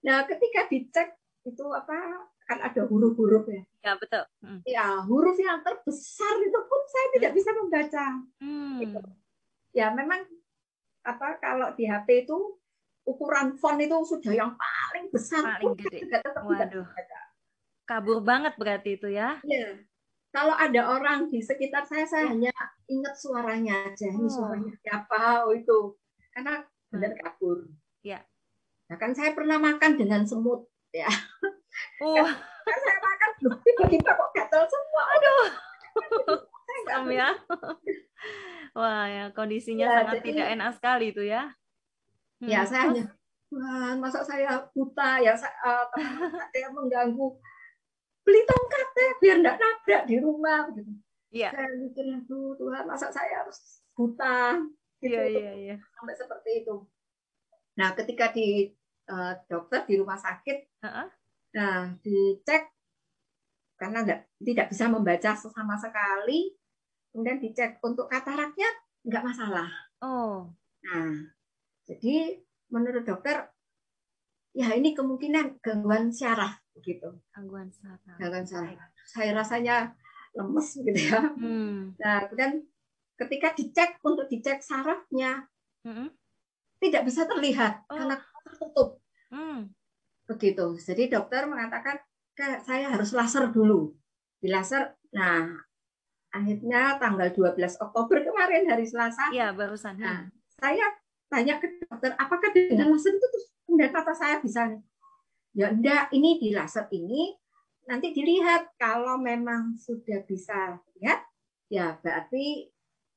Nah, 0.05 0.21
ketika 0.29 0.69
dicek 0.69 1.17
itu 1.49 1.65
apa 1.73 2.29
kan 2.45 2.61
ada 2.61 2.85
huruf-huruf 2.85 3.49
ya. 3.49 3.61
Ya 3.81 3.91
betul. 3.97 4.23
Hmm. 4.41 4.61
Ya 4.65 4.85
huruf 5.01 5.37
yang 5.41 5.65
terbesar 5.65 6.33
itu 6.45 6.59
pun 6.61 6.81
saya 6.85 7.07
tidak 7.17 7.31
bisa 7.33 7.49
membaca. 7.57 8.05
Hmm. 8.37 8.77
Gitu. 8.81 8.99
Ya 9.73 9.89
memang 9.91 10.23
apa 11.05 11.37
kalau 11.41 11.73
di 11.73 11.89
HP 11.89 12.29
itu 12.29 12.37
ukuran 13.05 13.57
font 13.57 13.77
itu 13.77 13.93
sudah 14.05 14.33
yang 14.33 14.53
paling 14.57 15.09
besar 15.13 15.57
paling 15.57 15.61
pun 15.61 15.71
gede. 15.77 16.05
juga 16.05 16.17
tetap 16.21 16.43
Waduh. 16.45 16.85
tidak 16.89 17.25
Kabur 17.85 18.19
banget 18.25 18.53
berarti 18.57 18.97
itu 18.97 19.13
ya. 19.13 19.37
Iya. 19.45 19.85
Kalau 20.33 20.51
ada 20.51 20.81
orang 20.91 21.31
di 21.31 21.39
sekitar 21.39 21.85
saya, 21.87 22.03
saya 22.09 22.27
ya. 22.27 22.29
hanya 22.33 22.53
ingat 22.89 23.15
suaranya 23.15 23.93
aja. 23.93 24.09
Ini 24.09 24.25
oh. 24.25 24.33
suaranya 24.33 24.73
siapa? 24.81 25.45
Oh 25.45 25.53
itu. 25.53 25.93
Karena 26.33 26.65
benar 26.89 27.13
hmm. 27.13 27.21
kabur. 27.21 27.57
Ya. 28.01 28.25
Nah, 28.89 28.97
kan 28.97 29.13
saya 29.13 29.37
pernah 29.37 29.61
makan 29.61 30.01
dengan 30.01 30.25
semut 30.25 30.65
ya. 30.89 31.07
Oh. 32.01 32.27
Kan, 32.65 32.77
saya 32.81 32.97
makan 33.03 33.29
tiba-tiba 33.63 34.11
kok 34.15 34.29
gatal 34.33 34.63
semua. 34.65 35.03
Aduh. 35.15 35.45
Serem 36.85 37.07
ya. 37.13 37.29
Wah, 38.75 39.05
ya 39.07 39.23
kondisinya 39.31 39.87
ya, 39.87 39.95
sangat 40.03 40.15
jadi, 40.19 40.27
tidak 40.27 40.47
enak 40.59 40.69
sekali 40.75 41.05
itu 41.15 41.23
ya. 41.23 41.43
Hmm. 42.43 42.49
Ya, 42.51 42.67
saya 42.67 42.91
hanya 42.91 43.03
Tuhan, 43.47 43.95
masa 44.03 44.19
saya 44.25 44.67
buta 44.75 45.23
ya, 45.23 45.31
saya, 45.39 45.55
uh, 45.63 45.87
saya 46.51 46.67
mengganggu. 46.75 47.39
Beli 48.27 48.41
tongkat 48.43 48.89
ya, 48.97 49.09
biar 49.21 49.35
enggak 49.39 49.57
nabrak 49.61 50.03
di 50.09 50.15
rumah 50.19 50.67
gitu. 50.75 50.91
Iya. 51.31 51.49
Saya 51.55 51.69
mikir, 51.79 52.05
tuh 52.27 52.59
Tuhan, 52.59 52.83
masa 52.83 53.07
saya 53.13 53.45
harus 53.45 53.79
buta? 53.95 54.59
Gitu. 54.99 55.15
Iya, 55.15 55.23
iya, 55.29 55.51
iya. 55.55 55.75
Sampai 55.95 56.15
seperti 56.17 56.51
itu. 56.65 56.75
Nah, 57.79 57.95
ketika 57.95 58.35
di 58.35 58.75
uh, 59.07 59.39
dokter 59.47 59.87
di 59.87 59.95
rumah 59.99 60.19
sakit, 60.19 60.83
uh-uh. 60.83 61.07
Nah 61.55 61.87
dicek 62.03 62.75
karena 63.75 64.07
enggak, 64.07 64.21
tidak 64.39 64.67
bisa 64.71 64.85
membaca 64.87 65.31
sama 65.35 65.75
sekali, 65.75 66.55
kemudian 67.11 67.43
dicek 67.43 67.83
untuk 67.83 68.07
kataraknya 68.07 68.71
nggak 69.03 69.23
masalah. 69.23 69.67
Oh. 69.99 70.47
Nah, 70.87 71.27
jadi 71.83 72.39
menurut 72.71 73.03
dokter, 73.03 73.51
ya 74.55 74.71
ini 74.79 74.95
kemungkinan 74.95 75.59
gangguan 75.59 76.07
syaraf 76.07 76.55
gitu. 76.79 77.19
Gangguan 77.35 77.67
syaraf. 77.67 78.15
Gangguan 78.15 78.47
syaraf. 78.47 78.79
Saya 79.03 79.35
rasanya 79.35 79.91
lemes 80.31 80.71
gitu 80.79 80.95
ya. 80.95 81.19
Hmm. 81.35 81.91
Nah, 81.99 82.31
kemudian 82.31 82.63
ketika 83.19 83.51
dicek 83.59 83.99
untuk 84.07 84.31
dicek 84.31 84.63
sarafnya, 84.63 85.51
hmm 85.83 86.07
tidak 86.85 87.01
bisa 87.07 87.25
terlihat 87.25 87.81
oh. 87.89 87.97
karena 87.97 88.15
tertutup. 88.45 88.89
Hmm. 89.31 89.73
Begitu. 90.25 90.65
Jadi 90.81 91.09
dokter 91.09 91.45
mengatakan 91.45 92.01
saya 92.65 92.91
harus 92.91 93.13
laser 93.15 93.49
dulu. 93.53 93.93
Di 94.41 94.51
laser, 94.51 94.93
nah 95.15 95.53
akhirnya 96.35 96.99
tanggal 96.99 97.31
12 97.31 97.79
Oktober 97.79 98.17
kemarin 98.25 98.67
hari 98.67 98.83
Selasa. 98.83 99.31
Iya, 99.31 99.55
barusan. 99.55 99.95
Nah, 99.95 100.27
saya 100.59 100.85
tanya 101.31 101.57
ke 101.63 101.79
dokter, 101.87 102.11
apakah 102.19 102.51
dengan 102.51 102.91
laser 102.91 103.15
itu 103.15 103.27
terus 103.31 103.45
kemudian 103.65 103.91
mata 103.95 104.13
saya 104.13 104.37
bisa 104.43 104.75
ya 105.55 105.71
enggak, 105.71 106.11
ini 106.11 106.37
di 106.37 106.51
laser 106.51 106.85
ini 106.91 107.33
nanti 107.87 108.11
dilihat 108.11 108.75
kalau 108.75 109.15
memang 109.15 109.79
sudah 109.79 110.21
bisa 110.27 110.75
lihat 110.99 111.23
ya 111.71 111.95
berarti 112.03 112.67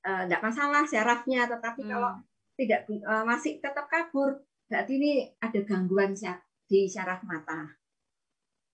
uh, 0.06 0.24
enggak 0.24 0.44
masalah 0.44 0.86
syarafnya 0.86 1.50
tetapi 1.50 1.82
hmm. 1.84 1.90
kalau 1.90 2.12
tidak 2.58 2.80
uh, 3.06 3.22
masih 3.22 3.62
tetap 3.62 3.86
kabur, 3.86 4.42
berarti 4.66 4.92
ini 4.98 5.12
ada 5.38 5.62
gangguan 5.62 6.18
di 6.68 6.86
syaraf 6.86 7.24
mata. 7.24 7.66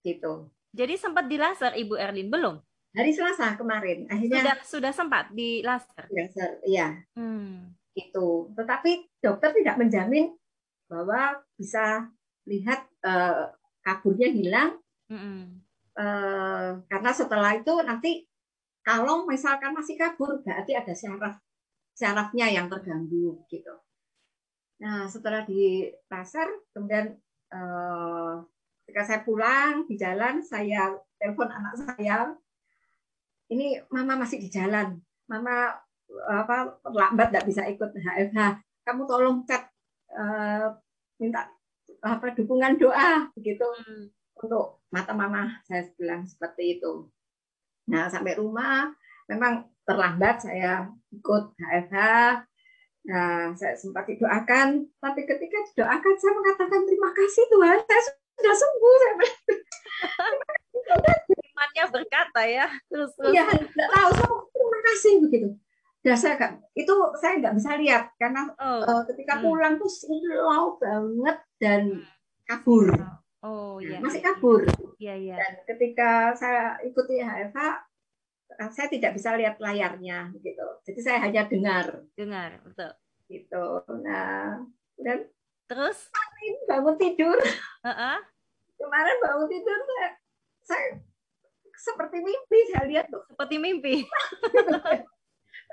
Gitu. 0.03 0.51
Jadi 0.75 0.95
sempat 0.99 1.31
di 1.31 1.39
laser 1.39 1.73
Ibu 1.79 1.95
Erlin 1.95 2.29
belum? 2.29 2.59
Hari 2.95 3.11
Selasa 3.15 3.55
kemarin. 3.55 4.11
Akhirnya 4.11 4.43
sudah 4.43 4.57
sudah 4.67 4.93
sempat 4.93 5.25
di 5.31 5.63
laser. 5.63 6.05
Laser, 6.11 6.51
iya. 6.67 6.95
Hmm. 7.15 7.75
Itu. 7.95 8.51
Tetapi 8.59 9.23
dokter 9.23 9.55
tidak 9.55 9.79
menjamin 9.79 10.35
bahwa 10.91 11.43
bisa 11.55 12.11
lihat 12.47 12.87
uh, 13.07 13.55
kaburnya 13.83 14.31
hilang. 14.31 14.79
Hmm. 15.07 15.63
Uh, 15.95 16.83
karena 16.91 17.11
setelah 17.15 17.55
itu 17.55 17.71
nanti 17.87 18.27
kalau 18.83 19.31
misalkan 19.31 19.71
masih 19.71 19.95
kabur 19.95 20.43
berarti 20.43 20.75
ada 20.75 20.91
syaraf 20.91 21.39
syarafnya 21.95 22.51
yang 22.51 22.67
terganggu 22.67 23.43
gitu. 23.47 23.75
Nah 24.83 25.07
setelah 25.07 25.47
di 25.47 25.87
pasar 26.11 26.51
kemudian 26.75 27.15
ketika 28.85 29.03
saya 29.05 29.21
pulang 29.25 29.89
di 29.89 29.97
jalan 29.97 30.45
saya 30.45 30.93
telepon 31.19 31.49
anak 31.49 31.75
saya. 31.79 32.33
Ini 33.49 33.85
mama 33.93 34.25
masih 34.25 34.41
di 34.41 34.49
jalan. 34.49 34.99
Mama 35.29 35.73
apa 36.29 36.81
lambat 36.85 37.33
tidak 37.33 37.47
bisa 37.49 37.63
ikut 37.67 37.91
HFH 37.97 38.61
kamu 38.85 39.09
tolong 39.09 39.43
chat 39.49 39.65
uh, 40.13 40.69
minta 41.17 41.49
apa 42.05 42.37
dukungan 42.37 42.77
doa 42.77 43.33
begitu. 43.33 43.65
Hmm. 43.65 44.13
untuk 44.35 44.83
mata 44.91 45.15
mama 45.15 45.63
saya 45.65 45.87
bilang 45.95 46.27
seperti 46.27 46.77
itu. 46.77 47.07
Nah 47.87 48.11
sampai 48.11 48.35
rumah 48.35 48.91
memang 49.31 49.71
terlambat 49.87 50.43
saya 50.43 50.91
ikut 51.15 51.55
HFH. 51.55 51.97
Nah, 53.05 53.53
saya 53.53 53.77
sempat 53.77 54.09
didoakan, 54.09 54.81
tapi 54.97 55.29
ketika 55.29 55.59
didoakan 55.73 56.15
saya 56.17 56.33
mengatakan 56.33 56.81
terima 56.89 57.11
kasih 57.13 57.45
Tuhan, 57.53 57.79
saya 57.85 58.03
sudah 58.41 58.55
sembuh. 58.57 58.97
Saya 60.85 61.17
Imannya 61.55 61.85
berkata 61.93 62.43
ya, 62.49 62.67
terus 62.89 63.13
terus. 63.17 63.33
Iya, 63.37 63.45
tidak 63.47 63.89
tahu, 63.93 64.09
saya 64.17 64.29
terima 64.53 64.81
kasih 64.85 65.13
begitu. 65.21 65.49
Dan 66.05 66.17
saya 66.21 66.35
gak, 66.37 66.53
itu 66.77 66.95
saya 67.17 67.41
nggak 67.41 67.55
bisa 67.57 67.71
lihat 67.81 68.05
karena 68.21 68.45
oh. 68.61 68.85
uh, 68.85 69.03
ketika 69.09 69.41
hmm. 69.41 69.43
pulang 69.49 69.75
tuh 69.81 69.89
slow 69.89 70.77
banget 70.77 71.39
dan 71.57 71.83
hmm. 72.05 72.45
kabur. 72.45 72.89
Oh, 73.45 73.81
iya. 73.81 74.01
Masih 74.01 74.21
iya. 74.21 74.29
kabur. 74.33 74.63
Iya, 75.01 75.15
iya. 75.17 75.37
Dan 75.41 75.53
ketika 75.65 76.33
saya 76.37 76.77
ikuti 76.85 77.21
HFH, 77.21 77.57
Eh, 77.57 77.85
saya 78.73 78.89
tidak 78.91 79.17
bisa 79.19 79.35
lihat 79.35 79.59
layarnya 79.59 80.31
gitu. 80.39 80.67
Jadi 80.87 81.01
saya 81.01 81.19
hanya 81.25 81.47
dengar. 81.47 82.05
Dengar, 82.15 82.61
betul. 82.63 82.93
Gitu. 83.27 83.67
Nah, 84.05 84.63
dan 85.01 85.19
terus 85.65 86.09
kemarin 86.13 86.55
bangun 86.69 86.97
tidur. 87.01 87.39
Uh-uh. 87.83 88.19
Kemarin 88.75 89.17
bangun 89.23 89.49
tidur 89.49 89.79
saya, 89.81 90.09
saya 90.65 90.87
seperti 91.75 92.17
mimpi 92.23 92.59
saya 92.73 92.85
lihat 92.89 93.07
tuh. 93.11 93.23
Seperti 93.33 93.57
mimpi. 93.59 93.95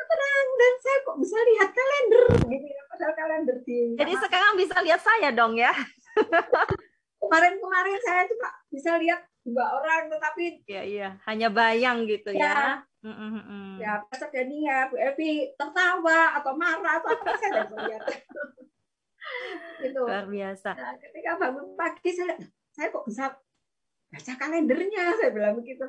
Terang 0.01 0.47
dan 0.57 0.73
saya 0.81 0.97
kok 1.05 1.17
bisa 1.21 1.37
lihat 1.37 1.69
kalender 1.71 2.25
gitu 2.49 2.67
ya, 2.67 2.81
padahal 2.89 3.13
kalender 3.13 3.57
di. 3.63 3.95
Jadi 3.95 4.13
sekarang 4.17 4.53
bisa 4.57 4.75
lihat 4.81 5.01
saya 5.01 5.29
dong 5.29 5.53
ya. 5.55 5.71
Kemarin-kemarin 7.21 7.99
saya 8.01 8.25
cuma 8.25 8.49
bisa 8.73 8.97
lihat 8.97 9.21
dua 9.41 9.65
orang 9.77 10.09
tetapi 10.09 10.61
ya 10.69 10.81
iya 10.85 11.09
hanya 11.25 11.49
bayang 11.49 12.05
gitu 12.05 12.29
ya, 12.33 12.45
ya. 12.45 12.85
Mm 13.01 13.13
-hmm. 13.17 13.69
Ya, 13.81 13.97
Pastor 14.05 14.29
Dania, 14.29 14.85
Bu 14.93 15.01
Evi 15.01 15.49
tertawa 15.57 16.37
atau 16.37 16.53
marah 16.53 17.01
atau 17.01 17.17
apa 17.17 17.33
saya 17.33 17.65
tidak 17.65 17.81
lihat. 17.89 18.03
itu 19.85 19.97
luar 20.01 20.29
biasa. 20.29 20.69
Nah, 20.77 20.93
ketika 21.01 21.31
bangun 21.41 21.73
pagi 21.73 22.09
saya 22.13 22.37
saya 22.71 22.87
kok 22.93 23.05
bisa 23.09 23.33
baca 24.11 24.33
kalendernya 24.37 25.17
saya 25.17 25.29
bilang 25.33 25.57
begitu. 25.57 25.85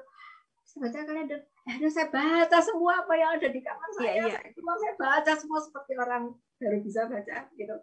Bisa 0.64 0.76
baca 0.80 0.98
kalender. 1.04 1.40
Eh, 1.68 1.76
saya 1.92 2.08
baca 2.08 2.58
semua 2.64 3.04
apa 3.04 3.12
yang 3.14 3.30
ada 3.36 3.48
di 3.52 3.60
kamar 3.60 3.88
iya, 3.92 3.96
saya. 4.00 4.12
Iya, 4.12 4.24
iya. 4.24 4.38
Saya, 4.56 4.76
saya 4.80 4.94
baca 4.96 5.32
semua 5.36 5.60
seperti 5.60 5.92
orang 6.00 6.32
baru 6.56 6.78
bisa 6.80 7.00
baca 7.10 7.36
gitu. 7.58 7.74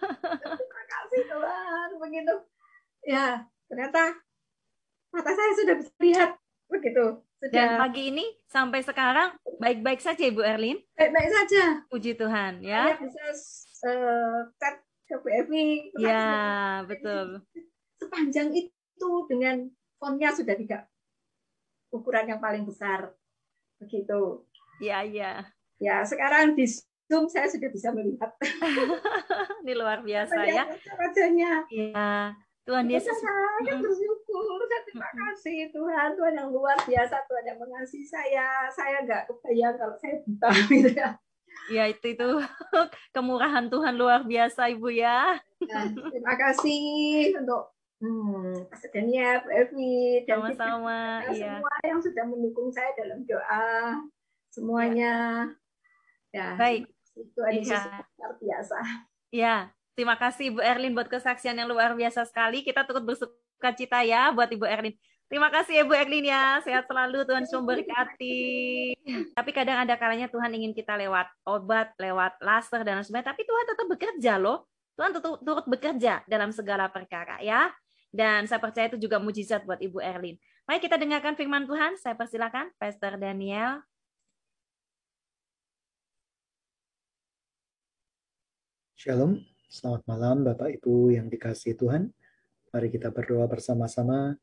Terima 0.56 0.82
kasih 0.86 1.22
Tuhan 1.26 1.88
begitu. 1.98 2.34
Ya, 3.06 3.46
ternyata 3.70 4.18
mata 5.14 5.30
saya 5.30 5.52
sudah 5.54 5.74
bisa 5.78 5.94
lihat 6.02 6.30
begitu. 6.66 7.22
Sudah. 7.38 7.54
Dan 7.54 7.68
pagi 7.78 8.02
ini 8.10 8.26
sampai 8.50 8.82
sekarang 8.82 9.38
baik-baik 9.62 10.02
saja 10.02 10.26
Ibu 10.26 10.42
Erlin? 10.42 10.82
Baik-baik 10.98 11.30
saja. 11.30 11.64
Puji 11.86 12.18
Tuhan 12.18 12.66
ya. 12.66 12.90
Saya 12.90 12.98
bisa 12.98 13.24
uh, 13.86 14.50
chat 14.58 14.82
ke 15.06 15.14
BFI. 15.22 15.94
Ya, 16.02 16.82
betul. 16.82 17.46
Sepanjang 18.02 18.50
itu 18.50 19.10
dengan 19.30 19.70
fontnya 20.02 20.34
sudah 20.34 20.58
tidak 20.58 20.90
ukuran 21.94 22.26
yang 22.26 22.42
paling 22.42 22.66
besar. 22.66 23.14
Begitu. 23.78 24.42
Iya, 24.82 25.06
iya. 25.06 25.32
Ya, 25.78 26.02
sekarang 26.02 26.58
di 26.58 26.66
Zoom 27.06 27.30
saya 27.30 27.46
sudah 27.46 27.70
bisa 27.70 27.94
melihat. 27.94 28.34
Ini 29.62 29.72
luar 29.78 30.02
biasa 30.02 30.42
ya. 30.48 30.64
Wajahnya. 30.98 31.52
Iya. 31.70 32.34
Tuhan 32.66 32.86
Yesus. 32.90 33.14
Saya 33.22 33.78
bersyukur, 33.78 34.58
saya 34.66 34.82
terima 34.82 35.10
kasih 35.14 35.70
Tuhan, 35.70 36.18
Tuhan 36.18 36.34
yang 36.34 36.50
luar 36.50 36.74
biasa, 36.82 37.22
Tuhan 37.30 37.44
yang 37.46 37.58
mengasihi 37.62 38.02
saya. 38.02 38.66
Saya 38.74 39.06
nggak 39.06 39.30
kebayang 39.30 39.78
kalau 39.78 39.94
saya 40.02 40.18
buta 40.26 40.50
gitu 40.74 40.90
ya. 40.90 41.08
Ya 41.70 41.84
itu 41.88 42.06
itu 42.12 42.26
kemurahan 43.14 43.70
Tuhan 43.70 43.94
luar 43.94 44.26
biasa 44.26 44.66
Ibu 44.74 44.90
ya. 44.92 45.38
Nah, 45.62 45.84
terima 46.10 46.34
kasih 46.34 47.38
untuk 47.38 47.70
hmm, 48.02 48.66
Daniel, 48.90 49.40
Evi, 49.46 50.26
dan 50.26 50.42
sama-sama. 50.42 51.22
Iya. 51.30 51.62
semua 51.62 51.74
yang 51.86 52.00
sudah 52.02 52.24
mendukung 52.26 52.68
saya 52.74 52.90
dalam 52.98 53.22
doa 53.24 53.66
semuanya. 54.50 55.14
Ya. 56.34 56.58
Baik. 56.58 56.90
Itu 57.14 57.40
ada 57.40 57.56
iya. 57.56 57.80
luar 58.20 58.32
biasa. 58.36 58.78
Ya, 59.32 59.56
terima 59.96 60.14
kasih 60.20 60.52
Ibu 60.52 60.60
Erlin 60.60 60.92
buat 60.92 61.08
kesaksian 61.08 61.56
yang 61.56 61.66
luar 61.66 61.96
biasa 61.96 62.28
sekali. 62.28 62.60
Kita 62.60 62.84
turut 62.84 63.02
bersuka 63.02 63.70
cita 63.72 64.04
ya 64.04 64.30
buat 64.30 64.46
Ibu 64.52 64.68
Erlin. 64.68 64.94
Terima 65.26 65.50
kasih 65.50 65.82
ya 65.82 65.84
Bu 65.88 65.96
Erlin 65.96 66.22
ya. 66.22 66.62
Sehat 66.62 66.86
selalu 66.86 67.26
Tuhan 67.26 67.48
sumber 67.50 67.82
berkati. 67.82 68.94
Tapi 69.34 69.50
kadang 69.50 69.82
ada 69.82 69.98
kalanya 69.98 70.30
Tuhan 70.30 70.54
ingin 70.54 70.70
kita 70.70 70.94
lewat 70.94 71.26
obat, 71.42 71.90
lewat 71.98 72.38
laser 72.38 72.86
dan 72.86 73.02
sebagainya. 73.02 73.34
Tapi 73.34 73.42
Tuhan 73.42 73.64
tetap 73.66 73.86
bekerja 73.90 74.32
loh. 74.38 74.70
Tuhan 74.94 75.10
tetap 75.10 75.42
turut 75.42 75.66
bekerja 75.66 76.22
dalam 76.30 76.54
segala 76.54 76.86
perkara 76.86 77.42
ya. 77.42 77.74
Dan 78.14 78.46
saya 78.46 78.62
percaya 78.62 78.86
itu 78.86 79.02
juga 79.02 79.18
mujizat 79.18 79.66
buat 79.66 79.82
Ibu 79.82 79.98
Erlin. 79.98 80.38
Mari 80.70 80.78
kita 80.78 80.94
dengarkan 80.94 81.34
firman 81.34 81.66
Tuhan. 81.66 81.98
Saya 81.98 82.14
persilakan 82.14 82.70
Pastor 82.78 83.18
Daniel. 83.18 83.82
Shalom, 88.96 89.42
selamat 89.66 90.02
malam 90.06 90.36
Bapak 90.46 90.78
Ibu 90.78 91.10
yang 91.10 91.26
dikasih 91.26 91.74
Tuhan. 91.74 92.14
Mari 92.70 92.88
kita 92.88 93.10
berdoa 93.10 93.50
bersama-sama. 93.50 94.38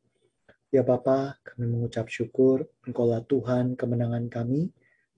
Ya 0.67 0.83
Bapa, 0.83 1.39
kami 1.45 1.69
mengucap 1.69 2.11
syukur, 2.11 2.67
Engkaulah 2.83 3.23
Tuhan 3.23 3.79
kemenangan 3.79 4.27
kami, 4.27 4.73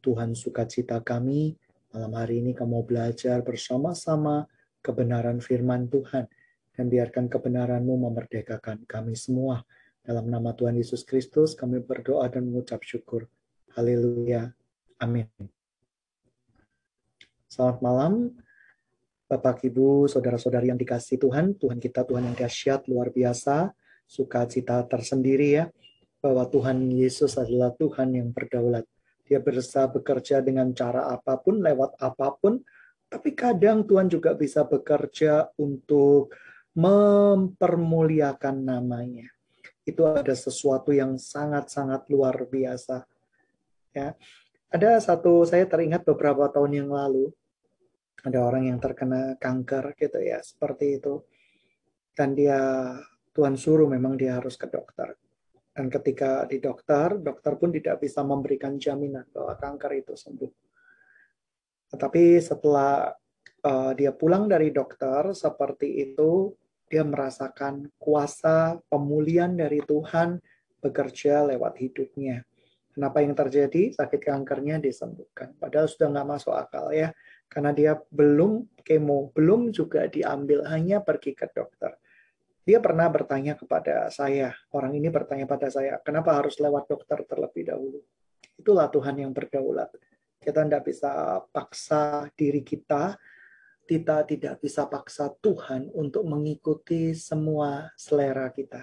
Tuhan 0.05 0.38
sukacita 0.38 1.01
kami. 1.01 1.57
Malam 1.95 2.12
hari 2.13 2.43
ini 2.43 2.51
kamu 2.53 2.85
belajar 2.85 3.41
bersama-sama 3.41 4.45
kebenaran 4.85 5.41
firman 5.41 5.89
Tuhan. 5.89 6.29
Dan 6.75 6.91
biarkan 6.91 7.31
kebenaran-Mu 7.31 8.05
memerdekakan 8.05 8.83
kami 8.83 9.15
semua. 9.15 9.63
Dalam 10.03 10.27
nama 10.27 10.51
Tuhan 10.51 10.75
Yesus 10.75 11.07
Kristus 11.07 11.55
kami 11.55 11.79
berdoa 11.81 12.27
dan 12.27 12.51
mengucap 12.51 12.83
syukur. 12.83 13.31
Haleluya. 13.74 14.51
Amin. 15.00 15.31
Selamat 17.47 17.79
malam. 17.79 18.35
Bapak, 19.25 19.65
Ibu, 19.65 20.05
saudara-saudari 20.05 20.70
yang 20.70 20.77
dikasih 20.77 21.17
Tuhan, 21.17 21.58
Tuhan 21.58 21.82
kita 21.82 22.05
Tuhan 22.05 22.29
yang 22.29 22.38
dahsyat, 22.38 22.86
luar 22.86 23.10
biasa, 23.10 23.74
sukacita 24.05 24.86
tersendiri 24.86 25.50
ya, 25.58 25.65
bahwa 26.22 26.46
Tuhan 26.46 26.94
Yesus 26.94 27.34
adalah 27.41 27.74
Tuhan 27.74 28.13
yang 28.13 28.29
berdaulat. 28.29 28.86
Dia 29.25 29.41
berusaha 29.41 29.89
bekerja 29.89 30.46
dengan 30.46 30.70
cara 30.77 31.10
apa 31.10 31.41
pun, 31.41 31.58
lewat 31.58 31.98
apa 31.98 32.38
pun, 32.38 32.62
tapi 33.10 33.34
kadang 33.34 33.82
Tuhan 33.89 34.13
juga 34.13 34.38
bisa 34.38 34.62
bekerja 34.62 35.50
untuk 35.58 36.29
mempermuliakan 36.77 38.62
namanya. 38.62 39.25
Itu 39.82 40.05
ada 40.05 40.38
sesuatu 40.38 40.94
yang 40.94 41.17
sangat-sangat 41.17 42.05
luar 42.13 42.46
biasa. 42.46 43.01
Ya. 43.89 44.13
Ada 44.70 45.01
satu, 45.01 45.50
saya 45.50 45.66
teringat 45.66 46.05
beberapa 46.05 46.46
tahun 46.46 46.85
yang 46.85 46.90
lalu, 46.94 47.33
ada 48.25 48.40
orang 48.42 48.74
yang 48.74 48.81
terkena 48.81 49.38
kanker 49.38 49.94
gitu 49.94 50.18
ya 50.18 50.42
seperti 50.42 50.98
itu. 50.98 51.22
Dan 52.16 52.33
dia 52.33 52.90
Tuhan 53.35 53.53
suruh 53.53 53.85
memang 53.85 54.18
dia 54.18 54.42
harus 54.42 54.57
ke 54.57 54.66
dokter. 54.66 55.14
Dan 55.75 55.92
ketika 55.92 56.48
di 56.50 56.57
dokter 56.57 57.20
dokter 57.22 57.53
pun 57.59 57.70
tidak 57.70 58.01
bisa 58.01 58.25
memberikan 58.25 58.81
jaminan 58.81 59.29
bahwa 59.29 59.53
kanker 59.59 59.92
itu 60.01 60.18
sembuh. 60.18 60.51
Tetapi 61.94 62.24
setelah 62.42 63.14
uh, 63.61 63.92
dia 63.94 64.16
pulang 64.16 64.50
dari 64.50 64.74
dokter 64.74 65.35
seperti 65.35 66.01
itu 66.01 66.50
dia 66.90 67.03
merasakan 67.03 67.92
kuasa 67.98 68.79
pemulihan 68.90 69.51
dari 69.53 69.83
Tuhan 69.83 70.40
bekerja 70.79 71.46
lewat 71.50 71.81
hidupnya. 71.81 72.46
Kenapa 72.96 73.20
yang 73.20 73.35
terjadi? 73.35 73.92
Sakit 73.92 74.22
kankernya 74.24 74.79
disembuhkan. 74.79 75.51
Padahal 75.59 75.92
sudah 75.92 76.07
nggak 76.16 76.29
masuk 76.29 76.55
akal 76.55 76.96
ya 76.96 77.11
karena 77.48 77.72
dia 77.72 77.94
belum 78.12 78.68
kemo, 78.86 79.31
belum 79.34 79.74
juga 79.74 80.05
diambil, 80.05 80.66
hanya 80.70 81.01
pergi 81.01 81.34
ke 81.34 81.50
dokter. 81.50 81.98
Dia 82.66 82.81
pernah 82.81 83.05
bertanya 83.10 83.53
kepada 83.53 84.10
saya, 84.10 84.50
orang 84.74 84.98
ini 84.98 85.10
bertanya 85.14 85.46
pada 85.46 85.70
saya, 85.70 86.01
kenapa 86.01 86.34
harus 86.34 86.58
lewat 86.58 86.90
dokter 86.90 87.22
terlebih 87.29 87.70
dahulu? 87.70 88.01
Itulah 88.58 88.90
Tuhan 88.90 89.22
yang 89.22 89.31
berdaulat. 89.34 89.94
Kita 90.42 90.66
tidak 90.66 90.84
bisa 90.90 91.42
paksa 91.53 92.29
diri 92.34 92.66
kita, 92.66 93.18
kita 93.86 94.25
tidak 94.25 94.58
bisa 94.66 94.90
paksa 94.90 95.29
Tuhan 95.42 95.94
untuk 95.94 96.25
mengikuti 96.25 97.14
semua 97.14 97.94
selera 97.94 98.50
kita. 98.50 98.81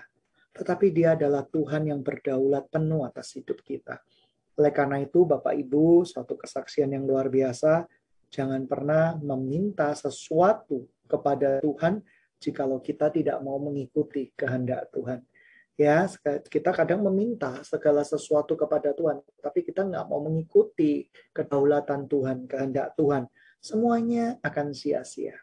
Tetapi 0.55 0.87
dia 0.95 1.19
adalah 1.19 1.43
Tuhan 1.43 1.91
yang 1.91 2.07
berdaulat 2.07 2.71
penuh 2.71 3.03
atas 3.03 3.35
hidup 3.35 3.67
kita. 3.67 3.99
Oleh 4.63 4.71
karena 4.71 5.03
itu, 5.03 5.25
Bapak 5.27 5.59
Ibu, 5.59 6.07
suatu 6.07 6.39
kesaksian 6.39 6.93
yang 6.93 7.03
luar 7.09 7.33
biasa, 7.33 7.89
Jangan 8.33 8.65
pernah 8.65 9.13
meminta 9.21 9.93
sesuatu 9.93 10.89
kepada 11.05 11.61
Tuhan 11.61 12.01
jikalau 12.41 12.81
kita 12.81 13.13
tidak 13.13 13.37
mau 13.45 13.61
mengikuti 13.61 14.33
kehendak 14.33 14.89
Tuhan. 14.89 15.21
Ya, 15.77 16.09
kita 16.49 16.73
kadang 16.73 17.05
meminta 17.05 17.61
segala 17.65 18.01
sesuatu 18.05 18.57
kepada 18.57 18.97
Tuhan, 18.97 19.21
tapi 19.41 19.65
kita 19.65 19.85
nggak 19.85 20.05
mau 20.09 20.25
mengikuti 20.25 21.13
kedaulatan 21.33 22.09
Tuhan, 22.09 22.49
kehendak 22.49 22.97
Tuhan. 22.97 23.29
Semuanya 23.61 24.41
akan 24.41 24.73
sia-sia. 24.73 25.37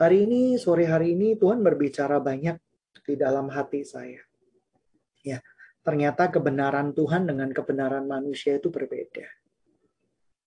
Hari 0.00 0.24
ini, 0.24 0.56
sore 0.56 0.88
hari 0.88 1.12
ini, 1.14 1.36
Tuhan 1.36 1.60
berbicara 1.60 2.16
banyak 2.20 2.56
di 3.04 3.14
dalam 3.14 3.52
hati 3.52 3.84
saya. 3.84 4.20
Ya, 5.24 5.40
ternyata 5.84 6.32
kebenaran 6.32 6.96
Tuhan 6.96 7.28
dengan 7.28 7.52
kebenaran 7.52 8.04
manusia 8.08 8.56
itu 8.56 8.68
berbeda 8.68 9.43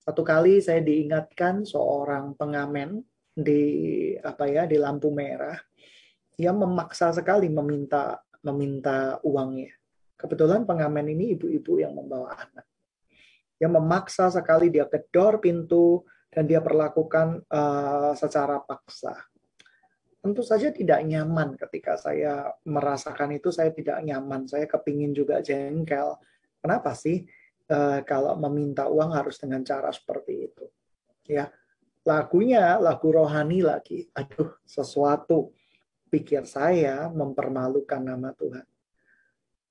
satu 0.08 0.24
kali 0.24 0.64
saya 0.64 0.80
diingatkan 0.80 1.68
seorang 1.68 2.32
pengamen 2.40 3.04
di 3.36 4.16
apa 4.24 4.48
ya 4.48 4.64
di 4.64 4.80
lampu 4.80 5.12
merah, 5.12 5.60
dia 6.32 6.56
memaksa 6.56 7.12
sekali 7.12 7.52
meminta 7.52 8.16
meminta 8.40 9.20
uangnya. 9.28 9.76
Kebetulan 10.16 10.64
pengamen 10.64 11.12
ini 11.12 11.36
ibu-ibu 11.36 11.84
yang 11.84 11.92
membawa 11.92 12.40
anak. 12.40 12.64
Dia 13.60 13.68
memaksa 13.68 14.32
sekali 14.32 14.72
dia 14.72 14.88
kedor 14.88 15.44
pintu 15.44 16.08
dan 16.32 16.48
dia 16.48 16.64
perlakukan 16.64 17.44
uh, 17.52 18.16
secara 18.16 18.64
paksa. 18.64 19.12
Tentu 20.24 20.40
saja 20.40 20.72
tidak 20.72 21.04
nyaman 21.04 21.60
ketika 21.60 22.00
saya 22.00 22.48
merasakan 22.64 23.36
itu, 23.36 23.52
saya 23.52 23.76
tidak 23.76 24.00
nyaman. 24.08 24.48
Saya 24.48 24.72
kepingin 24.72 25.12
juga 25.12 25.44
jengkel. 25.44 26.16
Kenapa 26.64 26.96
sih? 26.96 27.28
Uh, 27.72 28.00
kalau 28.04 28.36
meminta 28.40 28.88
uang 28.88 29.16
harus 29.16 29.38
dengan 29.40 29.64
cara 29.64 29.92
seperti 29.92 30.52
itu. 30.52 30.66
Ya, 31.28 31.52
lagunya 32.08 32.80
lagu 32.80 33.12
rohani 33.12 33.60
lagi. 33.60 34.08
Aduh, 34.16 34.56
sesuatu 34.64 35.52
pikir 36.08 36.48
saya 36.48 37.12
mempermalukan 37.12 38.00
nama 38.00 38.32
Tuhan. 38.32 38.64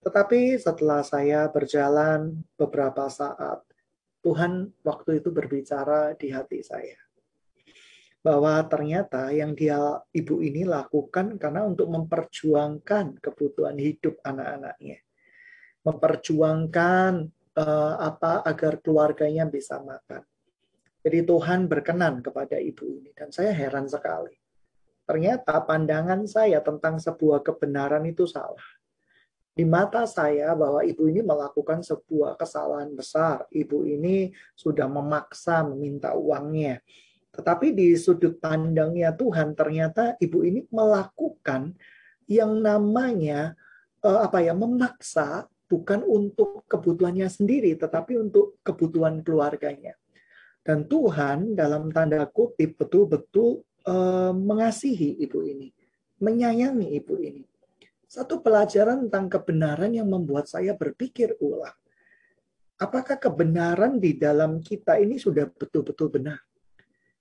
Tetapi 0.05 0.61
setelah 0.61 1.03
saya 1.03 1.49
berjalan 1.51 2.45
beberapa 2.55 3.09
saat, 3.11 3.65
Tuhan 4.23 4.71
waktu 4.85 5.19
itu 5.19 5.35
berbicara 5.35 6.15
di 6.15 6.31
hati 6.31 6.63
saya. 6.63 6.99
Bahwa 8.23 8.59
ternyata 8.67 9.31
yang 9.31 9.55
dia 9.55 9.79
ibu 10.11 10.43
ini 10.43 10.67
lakukan 10.67 11.39
karena 11.39 11.63
untuk 11.67 11.91
memperjuangkan 11.91 13.23
kebutuhan 13.23 13.79
hidup 13.79 14.19
anak-anaknya. 14.23 14.99
Memperjuangkan 15.87 17.31
uh, 17.57 17.95
apa 17.99 18.45
agar 18.45 18.79
keluarganya 18.85 19.49
bisa 19.49 19.81
makan. 19.81 20.23
Jadi 21.07 21.23
Tuhan 21.23 21.71
berkenan 21.71 22.21
kepada 22.21 22.59
ibu 22.59 22.85
ini 22.87 23.15
dan 23.15 23.31
saya 23.31 23.55
heran 23.55 23.87
sekali. 23.87 24.35
Ternyata 25.07 25.63
pandangan 25.63 26.27
saya 26.27 26.59
tentang 26.61 26.99
sebuah 26.99 27.47
kebenaran 27.47 28.03
itu 28.11 28.27
salah. 28.27 28.67
Di 29.57 29.63
mata 29.65 30.05
saya 30.05 30.53
bahwa 30.53 30.83
ibu 30.83 31.07
ini 31.09 31.23
melakukan 31.23 31.81
sebuah 31.81 32.37
kesalahan 32.37 32.93
besar. 32.93 33.47
Ibu 33.49 33.87
ini 33.89 34.29
sudah 34.53 34.85
memaksa 34.91 35.65
meminta 35.65 36.13
uangnya. 36.13 36.83
Tetapi 37.33 37.73
di 37.73 37.97
sudut 37.97 38.37
pandangnya 38.37 39.17
Tuhan 39.17 39.57
ternyata 39.57 40.19
ibu 40.21 40.45
ini 40.45 40.67
melakukan 40.69 41.73
yang 42.27 42.53
namanya 42.59 43.55
uh, 44.03 44.27
apa 44.27 44.43
ya 44.43 44.53
memaksa 44.53 45.47
bukan 45.67 46.07
untuk 46.07 46.65
kebutuhannya 46.71 47.27
sendiri 47.27 47.75
tetapi 47.75 48.19
untuk 48.19 48.59
kebutuhan 48.63 49.21
keluarganya. 49.23 49.95
Dan 50.67 50.91
Tuhan 50.91 51.55
dalam 51.55 51.95
tanda 51.95 52.27
kutip 52.27 52.75
betul-betul 52.75 53.63
uh, 53.87 54.35
mengasihi 54.35 55.15
ibu 55.23 55.47
ini, 55.47 55.71
menyayangi 56.19 56.91
ibu 56.99 57.15
ini. 57.23 57.47
Satu 58.07 58.43
pelajaran 58.43 59.07
tentang 59.07 59.31
kebenaran 59.31 59.95
yang 59.95 60.11
membuat 60.11 60.51
saya 60.51 60.75
berpikir 60.75 61.39
ulang. 61.39 61.75
Apakah 62.83 63.15
kebenaran 63.15 64.03
di 64.03 64.19
dalam 64.19 64.59
kita 64.59 64.99
ini 64.99 65.23
sudah 65.23 65.47
betul-betul 65.47 66.11
benar? 66.11 66.43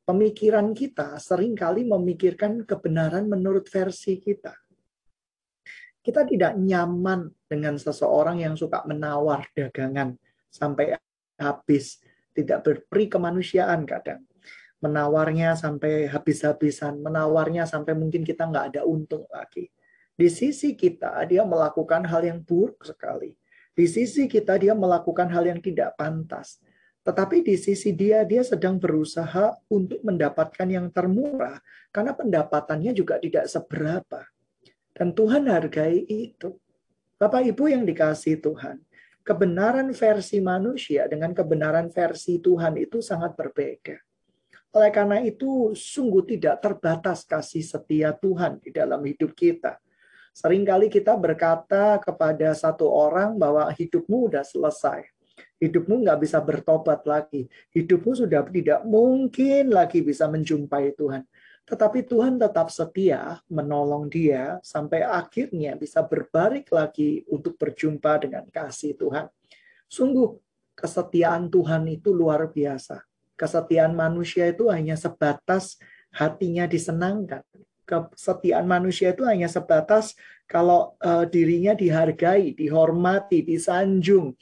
Pemikiran 0.06 0.74
kita 0.74 1.18
sering 1.18 1.58
kali 1.58 1.86
memikirkan 1.86 2.66
kebenaran 2.66 3.26
menurut 3.26 3.66
versi 3.70 4.22
kita. 4.22 4.54
Kita 6.06 6.22
tidak 6.22 6.54
nyaman 6.54 7.34
dengan 7.50 7.82
seseorang 7.82 8.38
yang 8.38 8.54
suka 8.54 8.86
menawar 8.86 9.50
dagangan 9.58 10.13
sampai 10.54 10.94
habis 11.41 11.98
tidak 12.30 12.62
berperi 12.62 13.10
kemanusiaan 13.10 13.89
kadang. 13.89 14.22
Menawarnya 14.86 15.58
sampai 15.58 16.06
habis-habisan, 16.06 17.02
menawarnya 17.02 17.65
sampai 17.65 17.98
mungkin 17.98 18.22
kita 18.22 18.46
nggak 18.46 18.78
ada 18.78 18.82
untung 18.86 19.26
lagi. 19.34 19.65
Di 20.13 20.30
sisi 20.30 20.78
kita, 20.78 21.26
dia 21.26 21.41
melakukan 21.41 22.06
hal 22.06 22.22
yang 22.22 22.39
buruk 22.46 22.86
sekali. 22.86 23.34
Di 23.74 23.89
sisi 23.89 24.30
kita, 24.30 24.62
dia 24.62 24.78
melakukan 24.78 25.26
hal 25.34 25.50
yang 25.50 25.58
tidak 25.58 25.98
pantas. 25.98 26.62
Tetapi 27.02 27.41
di 27.41 27.58
sisi 27.58 27.98
dia, 27.98 28.22
dia 28.30 28.46
sedang 28.46 28.78
berusaha 28.78 29.58
untuk 29.74 30.06
mendapatkan 30.06 30.70
yang 30.70 30.94
termurah, 30.94 31.58
karena 31.89 32.13
pendapatannya 32.13 32.94
juga 32.94 33.18
tidak 33.18 33.50
seberapa. 33.50 34.22
Dan 34.96 35.12
Tuhan 35.12 35.52
hargai 35.52 36.08
itu. 36.08 36.56
Bapak 37.20 37.44
Ibu 37.44 37.68
yang 37.68 37.84
dikasih 37.84 38.40
Tuhan, 38.40 38.80
kebenaran 39.28 39.92
versi 39.92 40.40
manusia 40.40 41.04
dengan 41.12 41.36
kebenaran 41.36 41.92
versi 41.92 42.40
Tuhan 42.40 42.80
itu 42.80 43.04
sangat 43.04 43.36
berbeda. 43.36 44.00
Oleh 44.76 44.92
karena 44.92 45.24
itu, 45.24 45.72
sungguh 45.76 46.24
tidak 46.28 46.64
terbatas 46.64 47.28
kasih 47.28 47.64
setia 47.64 48.12
Tuhan 48.16 48.60
di 48.60 48.72
dalam 48.76 49.00
hidup 49.04 49.32
kita. 49.32 49.80
Seringkali 50.36 50.92
kita 50.92 51.16
berkata 51.16 51.96
kepada 52.04 52.52
satu 52.52 52.92
orang 52.92 53.40
bahwa 53.40 53.72
hidupmu 53.72 54.28
sudah 54.28 54.44
selesai. 54.44 55.08
Hidupmu 55.64 56.04
nggak 56.04 56.20
bisa 56.20 56.44
bertobat 56.44 57.08
lagi. 57.08 57.48
Hidupmu 57.72 58.12
sudah 58.20 58.44
tidak 58.52 58.84
mungkin 58.84 59.72
lagi 59.72 60.04
bisa 60.04 60.28
menjumpai 60.28 60.92
Tuhan. 61.00 61.24
Tetapi 61.65 62.06
Tuhan 62.06 62.38
tetap 62.38 62.69
setia 62.69 63.41
menolong 63.49 64.06
dia 64.06 64.62
sampai 64.62 65.01
akhirnya 65.01 65.73
bisa 65.73 66.06
berbalik 66.06 66.69
lagi 66.69 67.25
untuk 67.25 67.58
berjumpa 67.58 68.21
dengan 68.21 68.45
kasih 68.54 68.93
Tuhan. 68.93 69.25
Sungguh 69.89 70.38
kesetiaan 70.78 71.49
Tuhan 71.49 71.89
itu 71.89 72.13
luar 72.13 72.45
biasa. 72.54 73.01
Kesetiaan 73.34 73.97
manusia 73.97 74.45
itu 74.45 74.69
hanya 74.69 74.93
sebatas 74.93 75.82
hatinya 76.13 76.69
disenangkan. 76.69 77.41
Kesetiaan 77.86 78.69
manusia 78.69 79.17
itu 79.17 79.25
hanya 79.25 79.49
sebatas 79.49 80.13
kalau 80.45 80.93
uh, 81.01 81.25
dirinya 81.25 81.73
dihargai, 81.73 82.54
dihormati, 82.54 83.41
disanjung, 83.41 84.38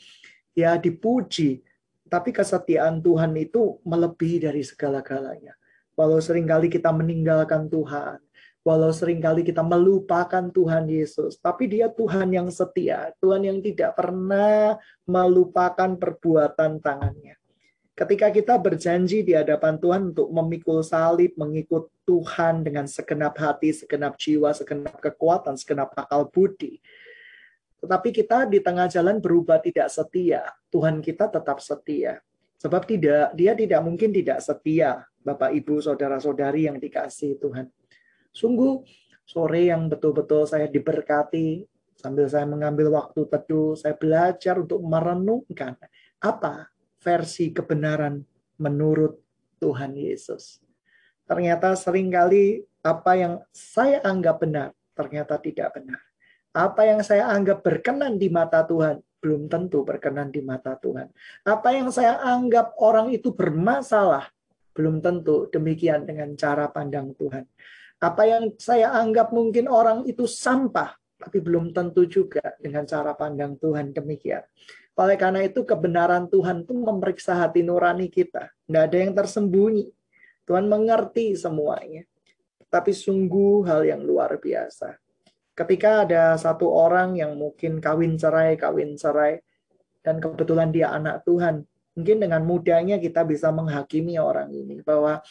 ya 0.51 0.75
dipuji. 0.75 1.63
Tapi 2.11 2.35
kesetiaan 2.35 2.99
Tuhan 2.99 3.31
itu 3.39 3.79
melebihi 3.87 4.43
dari 4.43 4.61
segala-galanya. 4.61 5.55
Walau 5.93 6.17
sering 6.17 6.49
kali 6.49 6.73
kita 6.73 6.89
meninggalkan 6.89 7.69
Tuhan, 7.69 8.17
walau 8.65 8.89
sering 8.89 9.21
kali 9.21 9.45
kita 9.45 9.61
melupakan 9.61 10.49
Tuhan 10.49 10.89
Yesus, 10.89 11.37
tapi 11.37 11.69
Dia 11.69 11.91
Tuhan 11.93 12.33
yang 12.33 12.49
setia, 12.49 13.13
Tuhan 13.21 13.45
yang 13.45 13.61
tidak 13.61 13.93
pernah 13.93 14.81
melupakan 15.05 15.93
perbuatan 15.93 16.81
tangannya. 16.81 17.37
Ketika 17.93 18.33
kita 18.33 18.57
berjanji 18.57 19.21
di 19.21 19.37
hadapan 19.37 19.77
Tuhan 19.77 20.17
untuk 20.17 20.25
memikul 20.33 20.81
salib, 20.81 21.37
mengikut 21.37 21.93
Tuhan 22.09 22.65
dengan 22.65 22.89
segenap 22.89 23.37
hati, 23.37 23.69
segenap 23.69 24.17
jiwa, 24.17 24.49
segenap 24.49 24.97
kekuatan, 24.97 25.53
segenap 25.53 25.93
akal 25.93 26.25
budi. 26.25 26.81
Tetapi 27.85 28.09
kita 28.09 28.49
di 28.49 28.57
tengah 28.65 28.89
jalan 28.89 29.21
berubah 29.21 29.61
tidak 29.61 29.93
setia. 29.93 30.41
Tuhan 30.73 31.05
kita 31.05 31.29
tetap 31.29 31.61
setia. 31.61 32.17
Sebab 32.57 32.81
tidak, 32.89 33.37
dia 33.37 33.53
tidak 33.53 33.81
mungkin 33.85 34.09
tidak 34.09 34.41
setia 34.41 35.05
Bapak, 35.23 35.55
Ibu, 35.55 35.79
Saudara-saudari 35.79 36.67
yang 36.67 36.77
dikasih 36.77 37.39
Tuhan. 37.39 37.71
Sungguh 38.35 38.83
sore 39.23 39.71
yang 39.71 39.87
betul-betul 39.87 40.43
saya 40.43 40.67
diberkati 40.67 41.63
sambil 41.95 42.27
saya 42.27 42.43
mengambil 42.43 42.91
waktu 42.91 43.23
teduh, 43.31 43.79
saya 43.79 43.95
belajar 43.95 44.59
untuk 44.59 44.83
merenungkan 44.83 45.79
apa 46.19 46.67
versi 46.99 47.55
kebenaran 47.55 48.19
menurut 48.59 49.15
Tuhan 49.63 49.95
Yesus. 49.95 50.59
Ternyata 51.23 51.71
sering 51.79 52.11
kali 52.11 52.67
apa 52.83 53.15
yang 53.15 53.33
saya 53.55 54.03
anggap 54.03 54.43
benar, 54.43 54.75
ternyata 54.91 55.39
tidak 55.39 55.79
benar. 55.79 56.03
Apa 56.51 56.83
yang 56.83 56.99
saya 56.99 57.31
anggap 57.31 57.63
berkenan 57.63 58.19
di 58.19 58.27
mata 58.27 58.67
Tuhan, 58.67 58.99
belum 59.23 59.47
tentu 59.47 59.87
berkenan 59.87 60.29
di 60.29 60.43
mata 60.43 60.75
Tuhan. 60.75 61.07
Apa 61.47 61.71
yang 61.71 61.87
saya 61.89 62.19
anggap 62.19 62.75
orang 62.75 63.09
itu 63.15 63.31
bermasalah, 63.31 64.27
belum 64.73 64.99
tentu 64.99 65.47
demikian 65.53 66.05
dengan 66.09 66.33
cara 66.33 66.67
pandang 66.69 67.13
Tuhan. 67.13 67.45
Apa 68.03 68.27
yang 68.27 68.51
saya 68.59 68.91
anggap 68.91 69.31
mungkin 69.31 69.71
orang 69.71 70.03
itu 70.03 70.27
sampah, 70.27 70.91
tapi 71.15 71.39
belum 71.39 71.71
tentu 71.71 72.03
juga 72.03 72.43
dengan 72.59 72.83
cara 72.83 73.15
pandang 73.15 73.55
Tuhan 73.55 73.95
demikian. 73.95 74.43
Oleh 74.93 75.17
karena 75.17 75.41
itu 75.41 75.65
kebenaran 75.65 76.29
Tuhan 76.29 76.67
itu 76.67 76.73
memeriksa 76.75 77.33
hati 77.39 77.65
nurani 77.65 78.11
kita. 78.11 78.51
Tidak 78.51 78.83
ada 78.91 78.97
yang 78.97 79.15
tersembunyi. 79.17 79.89
Tuhan 80.43 80.67
mengerti 80.67 81.33
semuanya. 81.33 82.03
Tapi 82.67 82.91
sungguh 82.91 83.65
hal 83.65 83.87
yang 83.87 84.03
luar 84.03 84.37
biasa. 84.37 84.99
Ketika 85.53 86.05
ada 86.05 86.33
satu 86.37 86.65
orang 86.69 87.17
yang 87.17 87.37
mungkin 87.37 87.77
kawin 87.77 88.17
cerai, 88.17 88.57
kawin 88.57 88.97
cerai, 88.97 89.37
dan 90.01 90.19
kebetulan 90.19 90.73
dia 90.73 90.89
anak 90.91 91.21
Tuhan, 91.23 91.63
Mungkin 91.93 92.25
dengan 92.25 92.41
mudahnya 92.41 92.97
kita 92.97 93.21
bisa 93.21 93.53
menghakimi 93.53 94.17
orang 94.17 94.49
ini 94.49 94.81
bahwa 94.81 95.21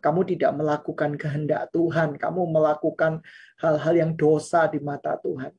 kamu 0.00 0.36
tidak 0.36 0.52
melakukan 0.56 1.18
kehendak 1.18 1.68
Tuhan, 1.72 2.16
kamu 2.16 2.40
melakukan 2.48 3.20
hal-hal 3.60 3.94
yang 3.96 4.12
dosa 4.14 4.68
di 4.70 4.80
mata 4.80 5.18
Tuhan. 5.20 5.52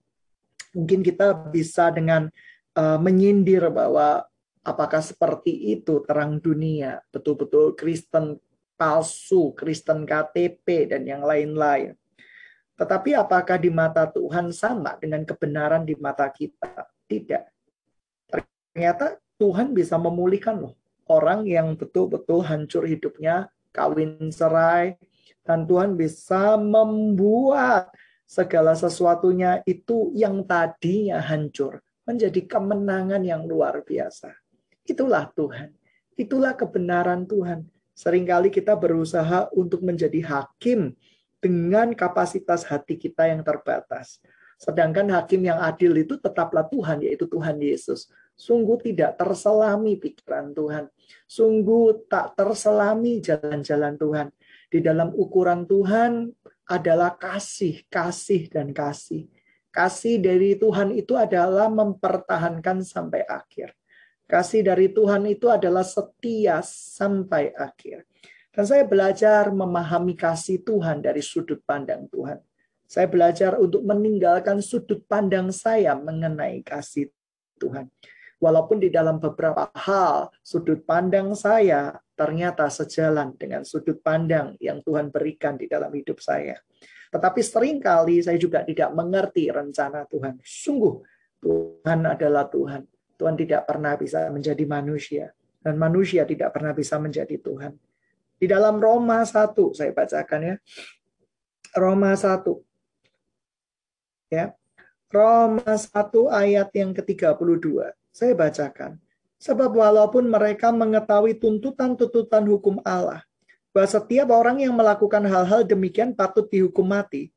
Mungkin 0.77 1.01
kita 1.01 1.33
bisa 1.49 1.89
dengan 1.89 2.29
uh, 2.77 2.99
menyindir 3.01 3.69
bahwa 3.73 4.25
apakah 4.61 5.01
seperti 5.01 5.77
itu 5.77 6.05
terang 6.05 6.39
dunia, 6.39 7.01
betul-betul 7.09 7.73
Kristen 7.73 8.39
palsu, 8.77 9.51
Kristen 9.57 10.05
KTP 10.05 10.95
dan 10.95 11.03
yang 11.03 11.25
lain-lain. 11.25 11.97
Tetapi 12.77 13.17
apakah 13.17 13.57
di 13.57 13.73
mata 13.73 14.05
Tuhan 14.05 14.53
sama 14.53 14.93
dengan 15.01 15.25
kebenaran 15.25 15.81
di 15.81 15.97
mata 15.97 16.29
kita? 16.29 16.85
Tidak. 17.09 17.43
Ternyata 18.29 19.17
Tuhan 19.37 19.73
bisa 19.73 19.95
memulihkan 20.01 20.57
loh 20.57 20.73
orang 21.07 21.47
yang 21.47 21.73
betul-betul 21.73 22.43
hancur 22.43 22.83
hidupnya, 22.83 23.47
kawin 23.71 24.29
cerai, 24.29 24.99
dan 25.47 25.63
Tuhan 25.63 25.95
bisa 25.95 26.59
membuat 26.59 27.89
segala 28.27 28.75
sesuatunya 28.75 29.63
itu 29.63 30.11
yang 30.11 30.43
tadinya 30.43 31.23
hancur 31.23 31.79
menjadi 32.03 32.43
kemenangan 32.43 33.23
yang 33.23 33.47
luar 33.47 33.83
biasa. 33.83 34.35
Itulah 34.83 35.31
Tuhan. 35.31 35.71
Itulah 36.19 36.55
kebenaran 36.55 37.23
Tuhan. 37.23 37.67
Seringkali 37.95 38.51
kita 38.51 38.75
berusaha 38.75 39.47
untuk 39.55 39.81
menjadi 39.83 40.19
hakim 40.23 40.93
dengan 41.39 41.95
kapasitas 41.95 42.67
hati 42.67 42.99
kita 42.99 43.31
yang 43.31 43.41
terbatas. 43.43 44.19
Sedangkan 44.57 45.07
hakim 45.13 45.45
yang 45.45 45.61
adil 45.61 45.93
itu 45.95 46.17
tetaplah 46.17 46.65
Tuhan, 46.67 47.05
yaitu 47.05 47.29
Tuhan 47.29 47.61
Yesus. 47.61 48.09
Sungguh 48.37 48.77
tidak 48.85 49.17
terselami 49.17 49.97
pikiran 49.97 50.53
Tuhan. 50.53 50.85
Sungguh 51.25 52.05
tak 52.05 52.37
terselami 52.37 53.17
jalan-jalan 53.17 53.97
Tuhan. 53.97 54.27
Di 54.69 54.79
dalam 54.85 55.09
ukuran 55.17 55.65
Tuhan 55.65 56.29
adalah 56.69 57.17
kasih, 57.17 57.81
kasih, 57.89 58.45
dan 58.53 58.77
kasih. 58.77 59.25
Kasih 59.73 60.21
dari 60.21 60.53
Tuhan 60.53 60.93
itu 60.93 61.17
adalah 61.17 61.65
mempertahankan 61.73 62.85
sampai 62.85 63.25
akhir. 63.25 63.73
Kasih 64.29 64.61
dari 64.61 64.93
Tuhan 64.93 65.25
itu 65.25 65.49
adalah 65.49 65.87
setia 65.87 66.61
sampai 66.61 67.55
akhir. 67.57 68.05
Dan 68.53 68.65
saya 68.67 68.83
belajar 68.85 69.49
memahami 69.49 70.13
kasih 70.13 70.61
Tuhan 70.61 71.01
dari 71.01 71.25
sudut 71.25 71.63
pandang 71.65 72.05
Tuhan. 72.09 72.37
Saya 72.85 73.07
belajar 73.07 73.57
untuk 73.57 73.85
meninggalkan 73.87 74.59
sudut 74.61 75.05
pandang 75.05 75.49
saya 75.53 75.95
mengenai 75.95 76.61
kasih 76.65 77.07
Tuhan. 77.61 77.87
Walaupun 78.37 78.77
di 78.77 78.93
dalam 78.93 79.17
beberapa 79.17 79.73
hal 79.73 80.29
sudut 80.45 80.85
pandang 80.85 81.33
saya 81.33 81.97
ternyata 82.13 82.69
sejalan 82.69 83.33
dengan 83.33 83.65
sudut 83.65 83.97
pandang 83.97 84.53
yang 84.61 84.85
Tuhan 84.85 85.09
berikan 85.09 85.57
di 85.57 85.65
dalam 85.65 85.89
hidup 85.89 86.21
saya. 86.21 86.53
Tetapi 87.09 87.41
sering 87.41 87.81
kali 87.81 88.21
saya 88.21 88.37
juga 88.37 88.61
tidak 88.61 88.93
mengerti 88.93 89.49
rencana 89.49 90.05
Tuhan. 90.05 90.37
Sungguh 90.45 91.01
Tuhan 91.41 92.05
adalah 92.05 92.45
Tuhan. 92.45 92.85
Tuhan 93.17 93.33
tidak 93.33 93.65
pernah 93.65 93.97
bisa 93.97 94.29
menjadi 94.29 94.65
manusia. 94.69 95.33
Dan 95.57 95.81
manusia 95.81 96.21
tidak 96.23 96.53
pernah 96.53 96.77
bisa 96.77 97.01
menjadi 97.01 97.41
Tuhan. 97.41 97.73
Di 98.37 98.45
dalam 98.45 98.77
Roma 98.77 99.25
1, 99.25 99.57
saya 99.73 99.89
bacakan 99.89 100.41
ya. 100.45 100.55
Roma 101.73 102.13
1. 102.13 102.53
Ya. 104.29 104.53
Roma 105.09 105.73
1 105.73 105.89
ayat 106.29 106.69
yang 106.77 106.93
ke-32. 106.93 107.96
Saya 108.17 108.33
bacakan. 108.33 108.97
Sebab 109.37 109.77
walaupun 109.77 110.25
mereka 110.25 110.73
mengetahui 110.73 111.37
tuntutan-tuntutan 111.37 112.41
hukum 112.49 112.81
Allah, 112.81 113.21
bahwa 113.69 113.85
setiap 113.85 114.33
orang 114.33 114.57
yang 114.65 114.73
melakukan 114.73 115.21
hal-hal 115.21 115.61
demikian 115.61 116.17
patut 116.17 116.49
dihukum 116.49 116.81
mati, 116.81 117.29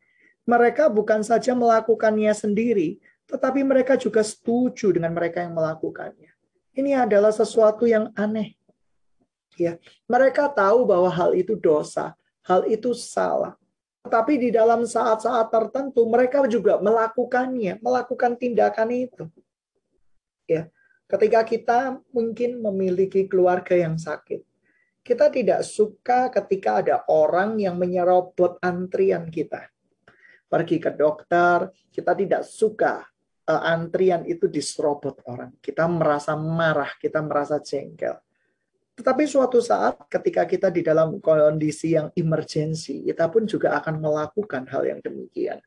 mereka 0.49 0.89
bukan 0.89 1.21
saja 1.21 1.53
melakukannya 1.53 2.33
sendiri, 2.33 2.97
tetapi 3.29 3.61
mereka 3.61 4.01
juga 4.01 4.25
setuju 4.25 4.97
dengan 4.97 5.13
mereka 5.13 5.45
yang 5.45 5.53
melakukannya. 5.53 6.33
Ini 6.73 7.05
adalah 7.05 7.29
sesuatu 7.29 7.85
yang 7.85 8.09
aneh. 8.17 8.57
Ya, 9.61 9.77
mereka 10.09 10.49
tahu 10.49 10.89
bahwa 10.89 11.13
hal 11.13 11.37
itu 11.37 11.61
dosa, 11.61 12.17
hal 12.41 12.65
itu 12.65 12.97
salah. 12.97 13.53
Tetapi 14.09 14.49
di 14.49 14.49
dalam 14.49 14.89
saat-saat 14.89 15.53
tertentu 15.53 16.09
mereka 16.09 16.41
juga 16.49 16.81
melakukannya, 16.81 17.85
melakukan 17.85 18.33
tindakan 18.41 18.89
itu. 18.97 19.29
Ya, 20.51 20.67
Ketika 21.11 21.43
kita 21.43 21.79
mungkin 22.15 22.63
memiliki 22.63 23.27
keluarga 23.27 23.75
yang 23.75 23.99
sakit, 23.99 24.47
kita 25.03 25.27
tidak 25.27 25.67
suka 25.67 26.31
ketika 26.31 26.79
ada 26.87 26.97
orang 27.11 27.59
yang 27.59 27.75
menyerobot 27.75 28.63
antrian 28.63 29.27
kita. 29.27 29.67
Pergi 30.47 30.79
ke 30.79 30.95
dokter, 30.95 31.75
kita 31.91 32.15
tidak 32.15 32.43
suka 32.47 33.03
uh, 33.43 33.63
antrian 33.67 34.23
itu 34.23 34.47
diserobot 34.47 35.19
orang. 35.27 35.51
Kita 35.59 35.91
merasa 35.91 36.39
marah, 36.39 36.95
kita 36.95 37.19
merasa 37.27 37.59
jengkel. 37.59 38.15
Tetapi 38.95 39.27
suatu 39.27 39.59
saat 39.59 40.07
ketika 40.07 40.47
kita 40.47 40.71
di 40.71 40.87
dalam 40.87 41.19
kondisi 41.19 41.99
yang 41.99 42.15
emergensi, 42.15 43.03
kita 43.03 43.27
pun 43.27 43.51
juga 43.51 43.83
akan 43.83 43.99
melakukan 43.99 44.63
hal 44.71 44.87
yang 44.87 45.03
demikian. 45.03 45.59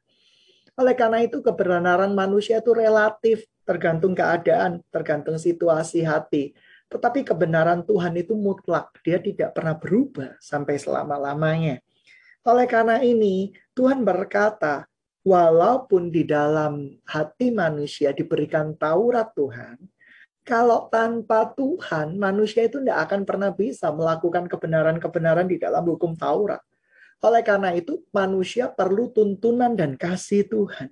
Oleh 0.80 0.96
karena 0.96 1.20
itu 1.20 1.44
kebenaran 1.44 2.16
manusia 2.16 2.64
itu 2.64 2.72
relatif 2.72 3.44
tergantung 3.64 4.14
keadaan, 4.14 4.84
tergantung 4.92 5.40
situasi 5.40 6.04
hati. 6.04 6.56
Tetapi 6.92 7.26
kebenaran 7.26 7.82
Tuhan 7.88 8.14
itu 8.20 8.38
mutlak, 8.38 8.94
dia 9.02 9.18
tidak 9.18 9.58
pernah 9.58 9.74
berubah 9.74 10.38
sampai 10.38 10.78
selama-lamanya. 10.78 11.82
Oleh 12.44 12.68
karena 12.70 13.02
ini, 13.02 13.56
Tuhan 13.74 14.04
berkata, 14.04 14.86
walaupun 15.24 16.12
di 16.12 16.28
dalam 16.28 17.00
hati 17.08 17.50
manusia 17.50 18.12
diberikan 18.12 18.76
Taurat 18.76 19.32
Tuhan, 19.34 19.80
kalau 20.44 20.92
tanpa 20.92 21.56
Tuhan, 21.56 22.20
manusia 22.20 22.68
itu 22.68 22.84
tidak 22.84 23.10
akan 23.10 23.24
pernah 23.24 23.56
bisa 23.56 23.90
melakukan 23.96 24.52
kebenaran-kebenaran 24.52 25.48
di 25.48 25.56
dalam 25.56 25.88
hukum 25.88 26.20
Taurat. 26.20 26.60
Oleh 27.24 27.40
karena 27.48 27.72
itu, 27.72 28.04
manusia 28.12 28.68
perlu 28.68 29.08
tuntunan 29.16 29.72
dan 29.72 29.96
kasih 29.96 30.44
Tuhan 30.52 30.92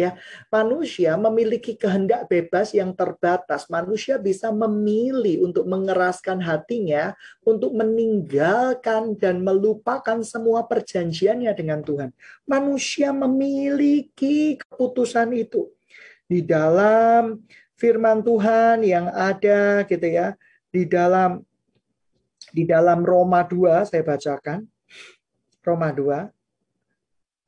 ya. 0.00 0.10
Manusia 0.48 1.20
memiliki 1.20 1.76
kehendak 1.76 2.26
bebas 2.32 2.72
yang 2.72 2.96
terbatas. 2.96 3.68
Manusia 3.68 4.16
bisa 4.16 4.48
memilih 4.48 5.44
untuk 5.44 5.68
mengeraskan 5.68 6.40
hatinya 6.40 7.12
untuk 7.44 7.76
meninggalkan 7.76 9.14
dan 9.20 9.44
melupakan 9.44 10.24
semua 10.24 10.64
perjanjiannya 10.64 11.52
dengan 11.52 11.84
Tuhan. 11.84 12.10
Manusia 12.48 13.12
memiliki 13.12 14.56
keputusan 14.56 15.36
itu. 15.36 15.68
Di 16.30 16.46
dalam 16.46 17.42
firman 17.80 18.20
Tuhan 18.20 18.84
yang 18.84 19.08
ada 19.08 19.82
gitu 19.88 20.04
ya 20.04 20.36
di 20.70 20.84
dalam 20.86 21.40
di 22.52 22.68
dalam 22.68 23.00
Roma 23.02 23.40
2 23.42 23.88
saya 23.88 24.04
bacakan. 24.04 24.68
Roma 25.60 25.92
2 25.92 26.28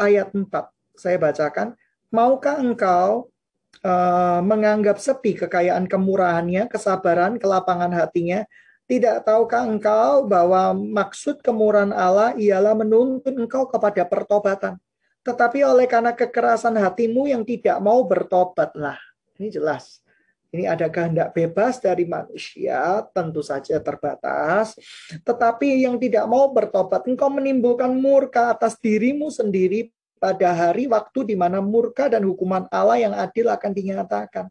ayat 0.00 0.28
4 0.32 0.48
saya 0.96 1.16
bacakan 1.16 1.72
Maukah 2.12 2.60
engkau 2.60 3.32
uh, 3.80 4.44
menganggap 4.44 5.00
sepi 5.00 5.32
kekayaan 5.32 5.88
kemurahannya, 5.88 6.68
kesabaran, 6.68 7.40
kelapangan 7.40 7.88
hatinya? 7.88 8.44
Tidak 8.84 9.24
tahukah 9.24 9.64
engkau 9.64 10.28
bahwa 10.28 10.76
maksud 10.76 11.40
kemurahan 11.40 11.88
Allah 11.88 12.36
ialah 12.36 12.76
menuntun 12.76 13.32
engkau 13.40 13.64
kepada 13.64 14.04
pertobatan? 14.04 14.76
Tetapi 15.24 15.64
oleh 15.64 15.88
karena 15.88 16.12
kekerasan 16.12 16.76
hatimu 16.76 17.32
yang 17.32 17.48
tidak 17.48 17.80
mau 17.80 18.04
bertobatlah. 18.04 19.00
Ini 19.40 19.48
jelas. 19.48 20.04
Ini 20.52 20.68
ada 20.68 20.92
kehendak 20.92 21.32
bebas 21.32 21.80
dari 21.80 22.04
manusia, 22.04 23.08
tentu 23.16 23.40
saja 23.40 23.80
terbatas. 23.80 24.76
Tetapi 25.24 25.88
yang 25.88 25.96
tidak 25.96 26.28
mau 26.28 26.52
bertobat, 26.52 27.08
engkau 27.08 27.32
menimbulkan 27.32 27.88
murka 27.96 28.52
atas 28.52 28.76
dirimu 28.76 29.32
sendiri 29.32 29.88
pada 30.22 30.54
hari 30.54 30.86
waktu 30.86 31.34
di 31.34 31.34
mana 31.34 31.58
murka 31.58 32.06
dan 32.06 32.22
hukuman 32.22 32.70
Allah 32.70 33.02
yang 33.02 33.14
adil 33.18 33.50
akan 33.50 33.74
dinyatakan. 33.74 34.46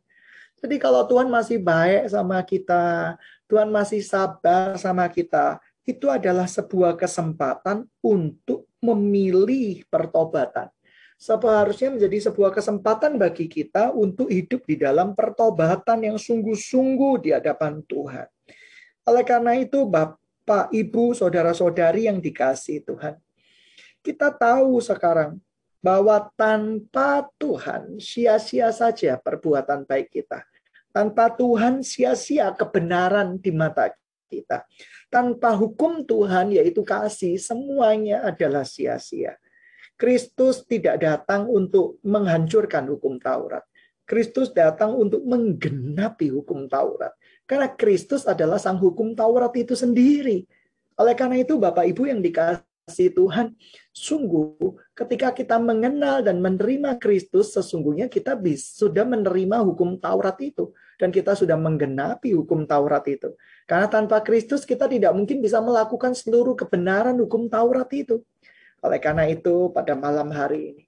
Jadi 0.59 0.75
kalau 0.75 1.07
Tuhan 1.07 1.31
masih 1.31 1.63
baik 1.63 2.11
sama 2.11 2.43
kita, 2.43 3.15
Tuhan 3.47 3.71
masih 3.71 4.03
sabar 4.03 4.75
sama 4.75 5.07
kita, 5.07 5.63
itu 5.87 6.11
adalah 6.11 6.45
sebuah 6.45 6.99
kesempatan 6.99 7.87
untuk 8.03 8.67
memilih 8.83 9.87
pertobatan. 9.87 10.67
Seharusnya 11.15 11.95
menjadi 11.95 12.29
sebuah 12.29 12.51
kesempatan 12.51 13.15
bagi 13.15 13.47
kita 13.47 13.95
untuk 13.95 14.27
hidup 14.27 14.67
di 14.67 14.75
dalam 14.75 15.15
pertobatan 15.15 16.03
yang 16.03 16.17
sungguh-sungguh 16.19 17.13
di 17.25 17.29
hadapan 17.31 17.81
Tuhan. 17.85 18.27
Oleh 19.05 19.23
karena 19.25 19.57
itu, 19.57 19.85
Bapak, 19.85 20.73
Ibu, 20.73 21.13
Saudara-saudari 21.17 22.09
yang 22.09 22.17
dikasih 22.21 22.85
Tuhan, 22.85 23.17
kita 24.01 24.33
tahu 24.33 24.81
sekarang 24.81 25.37
bahwa 25.81 26.29
tanpa 26.37 27.25
Tuhan 27.41 27.97
sia-sia 27.97 28.69
saja 28.69 29.17
perbuatan 29.17 29.83
baik 29.89 30.13
kita. 30.13 30.45
Tanpa 30.93 31.33
Tuhan 31.33 31.81
sia-sia 31.81 32.53
kebenaran 32.53 33.41
di 33.41 33.49
mata 33.49 33.89
kita. 34.29 34.63
Tanpa 35.09 35.57
hukum 35.57 36.05
Tuhan 36.05 36.53
yaitu 36.53 36.85
kasih 36.85 37.35
semuanya 37.41 38.23
adalah 38.23 38.63
sia-sia. 38.63 39.35
Kristus 39.97 40.65
tidak 40.65 41.01
datang 41.01 41.49
untuk 41.49 41.99
menghancurkan 42.05 42.87
hukum 42.89 43.17
Taurat. 43.17 43.65
Kristus 44.05 44.49
datang 44.51 44.97
untuk 44.97 45.21
menggenapi 45.25 46.33
hukum 46.33 46.65
Taurat. 46.65 47.13
Karena 47.45 47.69
Kristus 47.69 48.25
adalah 48.25 48.57
sang 48.57 48.81
hukum 48.81 49.13
Taurat 49.13 49.51
itu 49.55 49.77
sendiri. 49.77 50.45
Oleh 50.99 51.15
karena 51.15 51.39
itu 51.39 51.55
Bapak 51.55 51.87
Ibu 51.87 52.11
yang 52.11 52.19
dikasih 52.19 52.70
kasih 52.85 53.13
Tuhan, 53.13 53.55
sungguh 53.93 54.57
ketika 54.97 55.31
kita 55.31 55.61
mengenal 55.61 56.25
dan 56.25 56.43
menerima 56.43 56.97
Kristus, 56.97 57.53
sesungguhnya 57.53 58.11
kita 58.11 58.35
sudah 58.57 59.05
menerima 59.07 59.63
hukum 59.63 60.01
Taurat 60.01 60.35
itu. 60.41 60.73
Dan 61.01 61.09
kita 61.09 61.33
sudah 61.33 61.57
menggenapi 61.57 62.29
hukum 62.37 62.69
Taurat 62.69 63.01
itu. 63.09 63.33
Karena 63.65 63.89
tanpa 63.89 64.21
Kristus 64.21 64.69
kita 64.69 64.85
tidak 64.85 65.17
mungkin 65.17 65.41
bisa 65.41 65.57
melakukan 65.57 66.13
seluruh 66.13 66.53
kebenaran 66.53 67.17
hukum 67.17 67.49
Taurat 67.49 67.89
itu. 67.89 68.21
Oleh 68.85 69.01
karena 69.01 69.25
itu 69.25 69.73
pada 69.73 69.97
malam 69.97 70.29
hari 70.29 70.77
ini, 70.77 70.83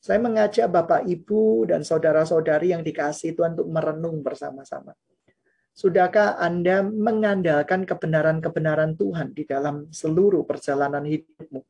saya 0.00 0.24
mengajak 0.24 0.72
Bapak, 0.72 1.04
Ibu, 1.04 1.68
dan 1.68 1.84
saudara-saudari 1.84 2.72
yang 2.72 2.80
dikasih 2.80 3.36
Tuhan 3.36 3.60
untuk 3.60 3.68
merenung 3.68 4.24
bersama-sama. 4.24 4.96
Sudahkah 5.78 6.42
Anda 6.42 6.82
mengandalkan 6.82 7.86
kebenaran-kebenaran 7.86 8.98
Tuhan 8.98 9.30
di 9.30 9.46
dalam 9.46 9.86
seluruh 9.94 10.42
perjalanan 10.42 11.06
hidupmu? 11.06 11.62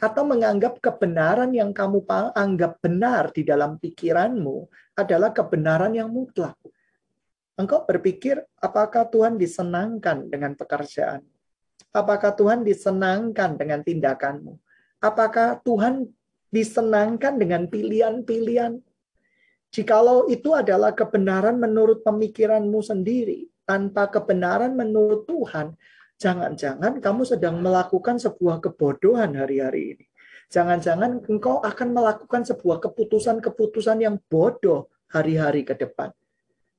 Atau 0.00 0.24
menganggap 0.24 0.80
kebenaran 0.80 1.52
yang 1.52 1.76
kamu 1.76 2.00
anggap 2.32 2.80
benar 2.80 3.28
di 3.36 3.44
dalam 3.44 3.76
pikiranmu 3.76 4.64
adalah 4.96 5.36
kebenaran 5.36 5.92
yang 5.92 6.08
mutlak? 6.08 6.56
Engkau 7.60 7.84
berpikir, 7.84 8.40
apakah 8.64 9.12
Tuhan 9.12 9.36
disenangkan 9.36 10.32
dengan 10.32 10.56
pekerjaan? 10.56 11.20
Apakah 11.92 12.32
Tuhan 12.32 12.64
disenangkan 12.64 13.60
dengan 13.60 13.84
tindakanmu? 13.84 14.56
Apakah 15.04 15.60
Tuhan 15.60 16.08
disenangkan 16.48 17.36
dengan 17.36 17.68
pilihan-pilihan? 17.68 18.80
Jikalau 19.70 20.26
itu 20.26 20.50
adalah 20.50 20.90
kebenaran 20.90 21.54
menurut 21.54 22.02
pemikiranmu 22.02 22.82
sendiri, 22.82 23.46
tanpa 23.62 24.10
kebenaran 24.10 24.74
menurut 24.74 25.30
Tuhan, 25.30 25.78
jangan-jangan 26.18 26.98
kamu 26.98 27.22
sedang 27.22 27.62
melakukan 27.62 28.18
sebuah 28.18 28.58
kebodohan 28.58 29.38
hari-hari 29.38 29.94
ini. 29.94 30.06
Jangan-jangan 30.50 31.22
engkau 31.30 31.62
akan 31.62 31.88
melakukan 31.94 32.42
sebuah 32.42 32.82
keputusan-keputusan 32.82 34.02
yang 34.02 34.18
bodoh 34.26 34.90
hari-hari 35.06 35.62
ke 35.62 35.78
depan. 35.78 36.10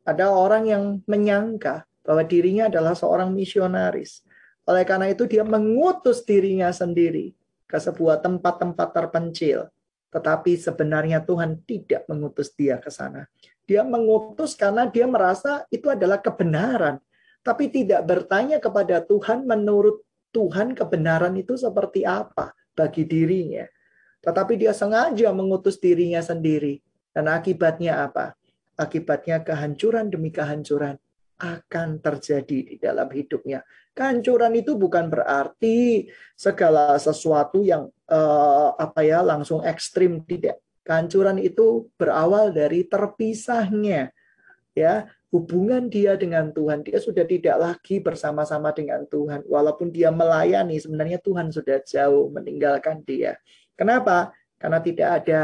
Ada 0.03 0.27
orang 0.27 0.67
yang 0.67 0.83
menyangka 1.07 1.87
bahwa 2.03 2.27
dirinya 2.27 2.67
adalah 2.67 2.91
seorang 2.91 3.31
misionaris. 3.31 4.27
Oleh 4.67 4.83
karena 4.83 5.07
itu 5.07 5.23
dia 5.31 5.47
mengutus 5.47 6.27
dirinya 6.27 6.67
sendiri 6.75 7.31
ke 7.63 7.77
sebuah 7.79 8.19
tempat-tempat 8.19 8.87
terpencil 8.91 9.71
Tetapi 10.11 10.59
sebenarnya 10.59 11.23
Tuhan 11.23 11.63
tidak 11.63 12.03
mengutus 12.11 12.51
dia 12.51 12.75
ke 12.77 12.91
sana. 12.91 13.25
Dia 13.63 13.87
mengutus 13.87 14.53
karena 14.59 14.85
dia 14.91 15.07
merasa 15.07 15.63
itu 15.71 15.87
adalah 15.87 16.19
kebenaran. 16.19 16.99
Tapi 17.41 17.71
tidak 17.71 18.05
bertanya 18.05 18.59
kepada 18.59 19.01
Tuhan 19.01 19.47
menurut 19.47 20.03
Tuhan 20.35 20.75
kebenaran 20.75 21.33
itu 21.39 21.55
seperti 21.55 22.03
apa 22.03 22.51
bagi 22.75 23.07
dirinya. 23.07 23.65
Tetapi 24.21 24.59
dia 24.59 24.75
sengaja 24.75 25.31
mengutus 25.31 25.79
dirinya 25.79 26.19
sendiri. 26.21 26.83
Dan 27.11 27.27
akibatnya 27.27 28.07
apa? 28.07 28.35
Akibatnya 28.75 29.43
kehancuran 29.43 30.07
demi 30.11 30.31
kehancuran 30.31 30.95
akan 31.41 31.97
terjadi 31.97 32.57
di 32.61 32.75
dalam 32.77 33.09
hidupnya. 33.09 33.65
Kehancuran 33.97 34.53
itu 34.53 34.77
bukan 34.77 35.09
berarti 35.09 36.05
segala 36.37 36.95
sesuatu 37.01 37.65
yang 37.65 37.89
uh, 38.07 38.77
apa 38.77 39.01
ya 39.01 39.25
langsung 39.25 39.65
ekstrim 39.65 40.21
tidak. 40.23 40.61
Kehancuran 40.85 41.41
itu 41.41 41.89
berawal 41.97 42.53
dari 42.53 42.85
terpisahnya 42.85 44.13
ya 44.77 45.09
hubungan 45.31 45.87
dia 45.87 46.19
dengan 46.19 46.51
Tuhan. 46.51 46.83
Dia 46.85 46.99
sudah 46.99 47.23
tidak 47.25 47.57
lagi 47.57 48.03
bersama-sama 48.03 48.75
dengan 48.75 49.07
Tuhan. 49.07 49.47
Walaupun 49.47 49.89
dia 49.89 50.11
melayani, 50.11 50.77
sebenarnya 50.77 51.23
Tuhan 51.23 51.49
sudah 51.49 51.79
jauh 51.81 52.29
meninggalkan 52.29 53.01
dia. 53.07 53.39
Kenapa? 53.73 54.35
Karena 54.59 54.79
tidak 54.83 55.09
ada 55.23 55.41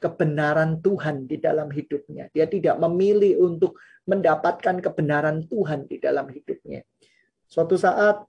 kebenaran 0.00 0.80
Tuhan 0.80 1.28
di 1.28 1.36
dalam 1.36 1.68
hidupnya. 1.68 2.32
Dia 2.32 2.48
tidak 2.48 2.80
memilih 2.80 3.44
untuk 3.44 3.76
mendapatkan 4.06 4.78
kebenaran 4.80 5.44
Tuhan 5.50 5.90
di 5.90 5.98
dalam 5.98 6.30
hidupnya. 6.30 6.86
Suatu 7.46 7.74
saat 7.74 8.22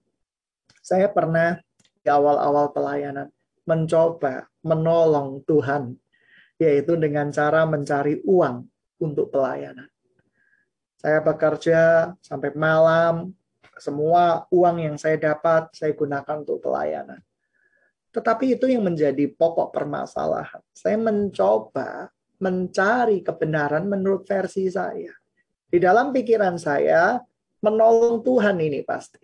saya 0.82 1.10
pernah 1.10 1.58
di 2.02 2.10
awal-awal 2.10 2.74
pelayanan 2.74 3.30
mencoba 3.68 4.48
menolong 4.63 5.44
Tuhan, 5.46 5.94
yaitu 6.58 6.98
dengan 6.98 7.30
cara 7.30 7.68
mencari 7.68 8.24
uang 8.26 8.63
untuk 9.04 9.30
pelayanan. 9.30 9.86
Saya 10.98 11.22
bekerja 11.22 12.13
sampai 12.26 12.58
malam, 12.58 13.36
semua 13.78 14.50
uang 14.50 14.82
yang 14.82 14.96
saya 14.98 15.22
dapat 15.22 15.70
saya 15.78 15.94
gunakan 15.94 16.42
untuk 16.42 16.58
pelayanan. 16.63 17.22
Tetapi 18.10 18.58
itu 18.58 18.66
yang 18.66 18.82
menjadi 18.82 19.30
pokok 19.30 19.70
permasalahan. 19.70 20.63
Saya 20.74 20.98
mencoba 20.98 22.10
mencari 22.42 23.22
kebenaran 23.22 23.86
menurut 23.86 24.26
versi 24.26 24.66
saya. 24.74 25.13
Di 25.67 25.84
dalam 25.84 26.15
pikiran 26.15 26.56
saya, 26.56 27.19
menolong 27.60 28.23
Tuhan 28.23 28.56
ini 28.63 28.88
pasti. 28.88 29.19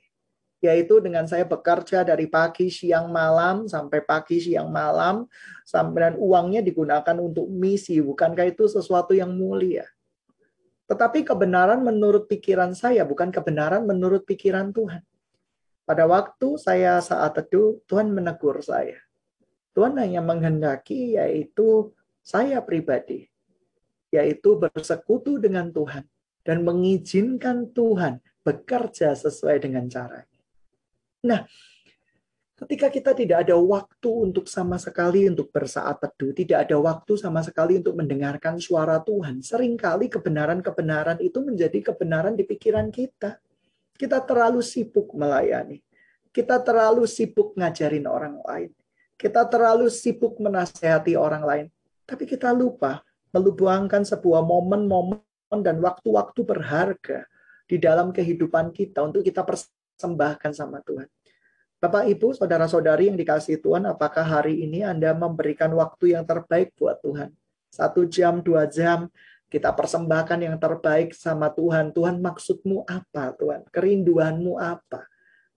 Yaitu 0.60 1.00
dengan 1.00 1.24
saya 1.28 1.48
bekerja 1.48 2.04
dari 2.04 2.28
pagi, 2.28 2.68
siang, 2.68 3.12
malam, 3.12 3.68
sampai 3.68 4.04
pagi, 4.04 4.44
siang, 4.44 4.68
malam, 4.68 5.28
sampai 5.64 6.12
dan 6.12 6.16
uangnya 6.20 6.60
digunakan 6.60 7.16
untuk 7.20 7.48
misi. 7.48 8.00
Bukankah 8.00 8.48
itu 8.48 8.68
sesuatu 8.68 9.16
yang 9.16 9.32
mulia? 9.36 9.88
Tetapi 10.88 11.24
kebenaran 11.24 11.80
menurut 11.80 12.28
pikiran 12.28 12.76
saya, 12.76 13.08
bukan 13.08 13.32
kebenaran 13.32 13.88
menurut 13.88 14.28
pikiran 14.28 14.76
Tuhan. 14.76 15.04
Pada 15.84 16.08
waktu 16.08 16.60
saya 16.60 17.00
saat 17.00 17.36
teduh, 17.40 17.80
Tuhan 17.88 18.12
menegur 18.12 18.60
saya. 18.64 19.00
Tuhan 19.76 19.96
hanya 20.00 20.20
menghendaki 20.20 21.16
yaitu 21.20 21.92
saya 22.24 22.64
pribadi, 22.64 23.28
yaitu 24.12 24.56
bersekutu 24.60 25.40
dengan 25.40 25.72
Tuhan 25.72 26.08
dan 26.44 26.62
mengizinkan 26.68 27.72
Tuhan 27.72 28.20
bekerja 28.44 29.16
sesuai 29.16 29.64
dengan 29.64 29.88
caranya. 29.88 30.28
Nah, 31.24 31.48
ketika 32.60 32.92
kita 32.92 33.12
tidak 33.16 33.48
ada 33.48 33.56
waktu 33.56 34.12
untuk 34.12 34.52
sama 34.52 34.76
sekali 34.76 35.24
untuk 35.32 35.48
bersaat 35.56 36.04
teduh, 36.04 36.36
tidak 36.36 36.68
ada 36.68 36.76
waktu 36.76 37.16
sama 37.16 37.40
sekali 37.40 37.80
untuk 37.80 37.96
mendengarkan 37.96 38.60
suara 38.60 39.00
Tuhan, 39.00 39.40
sering 39.40 39.80
kali 39.80 40.12
kebenaran-kebenaran 40.12 41.24
itu 41.24 41.40
menjadi 41.40 41.80
kebenaran 41.96 42.36
di 42.36 42.44
pikiran 42.44 42.92
kita. 42.92 43.40
Kita 43.96 44.20
terlalu 44.28 44.60
sibuk 44.60 45.16
melayani. 45.16 45.80
Kita 46.34 46.60
terlalu 46.60 47.08
sibuk 47.08 47.56
ngajarin 47.56 48.10
orang 48.10 48.42
lain. 48.44 48.72
Kita 49.16 49.48
terlalu 49.48 49.88
sibuk 49.88 50.42
menasehati 50.42 51.16
orang 51.16 51.44
lain. 51.46 51.66
Tapi 52.04 52.28
kita 52.28 52.52
lupa 52.52 53.00
melubuangkan 53.32 54.04
sebuah 54.04 54.44
momen-momen 54.44 55.24
dan 55.62 55.78
waktu-waktu 55.84 56.42
berharga 56.42 57.30
di 57.70 57.78
dalam 57.78 58.10
kehidupan 58.10 58.74
kita 58.74 59.06
untuk 59.06 59.22
kita 59.22 59.46
persembahkan 59.46 60.52
sama 60.56 60.82
Tuhan. 60.82 61.06
Bapak, 61.84 62.08
Ibu, 62.08 62.32
saudara-saudari 62.32 63.12
yang 63.12 63.20
dikasih 63.20 63.60
Tuhan, 63.60 63.84
apakah 63.84 64.24
hari 64.24 64.64
ini 64.64 64.88
Anda 64.88 65.12
memberikan 65.12 65.70
waktu 65.76 66.16
yang 66.16 66.24
terbaik 66.24 66.72
buat 66.80 67.04
Tuhan? 67.04 67.36
Satu 67.68 68.08
jam, 68.08 68.40
dua 68.40 68.72
jam, 68.72 69.12
kita 69.54 69.70
persembahkan 69.70 70.40
yang 70.42 70.58
terbaik 70.58 71.14
sama 71.14 71.54
Tuhan. 71.54 71.94
Tuhan 71.94 72.24
maksudmu 72.24 72.90
apa 72.90 73.38
Tuhan? 73.38 73.68
Kerinduanmu 73.70 74.58
apa? 74.58 75.06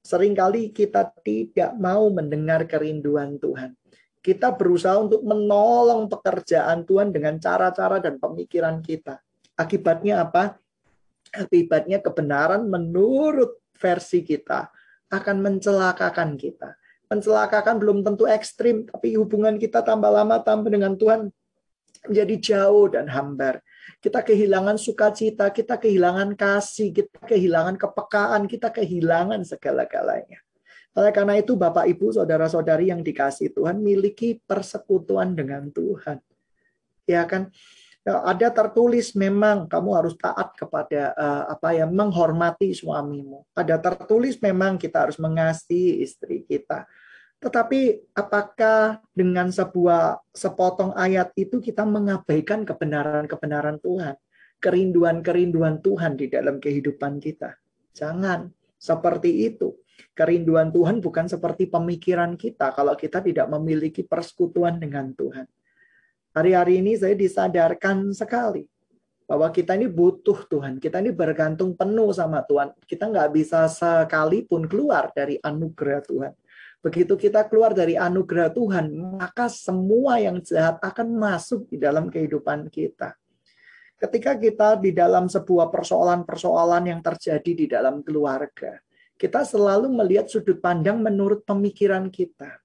Seringkali 0.05 0.71
kita 0.71 1.17
tidak 1.25 1.73
mau 1.81 2.13
mendengar 2.13 2.69
kerinduan 2.69 3.41
Tuhan. 3.41 3.73
Kita 4.21 4.53
berusaha 4.53 4.99
untuk 4.99 5.23
menolong 5.23 6.13
pekerjaan 6.13 6.85
Tuhan 6.85 7.15
dengan 7.15 7.39
cara-cara 7.41 8.03
dan 8.03 8.19
pemikiran 8.21 8.83
kita. 8.83 9.23
Akibatnya 9.57 10.25
apa? 10.25 10.61
Akibatnya 11.33 11.99
kebenaran 12.05 12.69
menurut 12.69 13.59
versi 13.77 14.23
kita 14.23 14.69
akan 15.11 15.37
mencelakakan 15.43 16.37
kita. 16.37 16.77
Mencelakakan 17.07 17.79
belum 17.79 18.03
tentu 18.03 18.27
ekstrim, 18.27 18.85
tapi 18.87 19.15
hubungan 19.15 19.57
kita 19.57 19.81
tambah 19.81 20.11
lama 20.11 20.43
tambah 20.43 20.69
dengan 20.69 20.99
Tuhan 20.99 21.31
menjadi 22.07 22.37
jauh 22.39 22.87
dan 22.91 23.07
hambar. 23.11 23.63
Kita 24.03 24.23
kehilangan 24.23 24.79
sukacita, 24.79 25.51
kita 25.51 25.79
kehilangan 25.79 26.35
kasih, 26.35 26.91
kita 26.91 27.19
kehilangan 27.27 27.79
kepekaan, 27.79 28.51
kita 28.51 28.71
kehilangan 28.75 29.43
segala-galanya. 29.47 30.43
Oleh 30.97 31.13
karena 31.13 31.37
itu 31.37 31.55
Bapak 31.55 31.85
Ibu, 31.93 32.17
saudara-saudari 32.17 32.89
yang 32.89 33.05
dikasih 33.05 33.53
Tuhan 33.53 33.85
miliki 33.85 34.41
persekutuan 34.49 35.37
dengan 35.37 35.69
Tuhan. 35.69 36.19
Ya 37.05 37.23
kan? 37.29 37.53
Ya, 38.07 38.23
ada 38.23 38.55
tertulis 38.55 39.19
memang 39.19 39.67
kamu 39.67 39.91
harus 39.99 40.15
taat 40.15 40.55
kepada 40.55 41.11
uh, 41.19 41.51
apa 41.51 41.75
ya 41.75 41.91
menghormati 41.91 42.71
suamimu. 42.71 43.43
Ada 43.51 43.83
tertulis 43.83 44.39
memang 44.39 44.79
kita 44.79 45.11
harus 45.11 45.19
mengasihi 45.19 46.07
istri 46.07 46.47
kita. 46.47 46.87
Tetapi 47.43 48.15
apakah 48.15 49.03
dengan 49.11 49.51
sebuah 49.51 50.23
sepotong 50.31 50.95
ayat 50.95 51.35
itu 51.35 51.59
kita 51.59 51.83
mengabaikan 51.83 52.63
kebenaran-kebenaran 52.63 53.83
Tuhan, 53.83 54.15
kerinduan-kerinduan 54.63 55.83
Tuhan 55.83 56.15
di 56.15 56.31
dalam 56.31 56.63
kehidupan 56.63 57.19
kita? 57.19 57.59
Jangan 57.91 58.55
seperti 58.79 59.51
itu. 59.51 59.83
Kerinduan 60.15 60.71
Tuhan 60.71 61.03
bukan 61.03 61.27
seperti 61.27 61.67
pemikiran 61.67 62.39
kita 62.39 62.71
kalau 62.71 62.95
kita 62.95 63.19
tidak 63.19 63.51
memiliki 63.51 64.07
persekutuan 64.07 64.79
dengan 64.79 65.11
Tuhan. 65.11 65.51
Hari-hari 66.37 66.85
ini 66.85 66.93
saya 67.01 67.17
disadarkan 67.17 68.13
sekali 68.13 68.69
bahwa 69.25 69.49
kita 69.49 69.73
ini 69.73 69.89
butuh 69.89 70.45
Tuhan. 70.45 70.77
Kita 70.77 71.01
ini 71.01 71.09
bergantung 71.09 71.73
penuh 71.73 72.13
sama 72.13 72.45
Tuhan. 72.45 72.77
Kita 72.85 73.09
nggak 73.09 73.33
bisa 73.33 73.65
sekalipun 73.73 74.69
keluar 74.69 75.09
dari 75.17 75.41
anugerah 75.41 76.05
Tuhan. 76.05 76.33
Begitu 76.85 77.17
kita 77.17 77.49
keluar 77.49 77.73
dari 77.73 77.97
anugerah 77.97 78.53
Tuhan, 78.53 79.17
maka 79.17 79.49
semua 79.49 80.21
yang 80.21 80.45
jahat 80.45 80.77
akan 80.85 81.17
masuk 81.17 81.73
di 81.73 81.81
dalam 81.81 82.13
kehidupan 82.13 82.69
kita. 82.69 83.17
Ketika 83.97 84.37
kita 84.37 84.77
di 84.77 84.93
dalam 84.93 85.33
sebuah 85.33 85.73
persoalan-persoalan 85.73 86.85
yang 86.85 87.01
terjadi 87.01 87.53
di 87.57 87.65
dalam 87.65 88.05
keluarga, 88.05 88.77
kita 89.17 89.41
selalu 89.41 89.89
melihat 89.89 90.29
sudut 90.29 90.61
pandang 90.61 91.01
menurut 91.01 91.49
pemikiran 91.49 92.13
kita. 92.13 92.61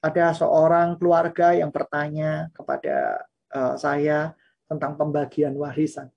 Ada 0.00 0.32
seorang 0.32 0.96
keluarga 0.96 1.52
yang 1.52 1.68
bertanya 1.68 2.48
kepada 2.56 3.28
uh, 3.52 3.76
saya 3.76 4.32
tentang 4.64 4.96
pembagian 4.96 5.52
warisan. 5.56 6.08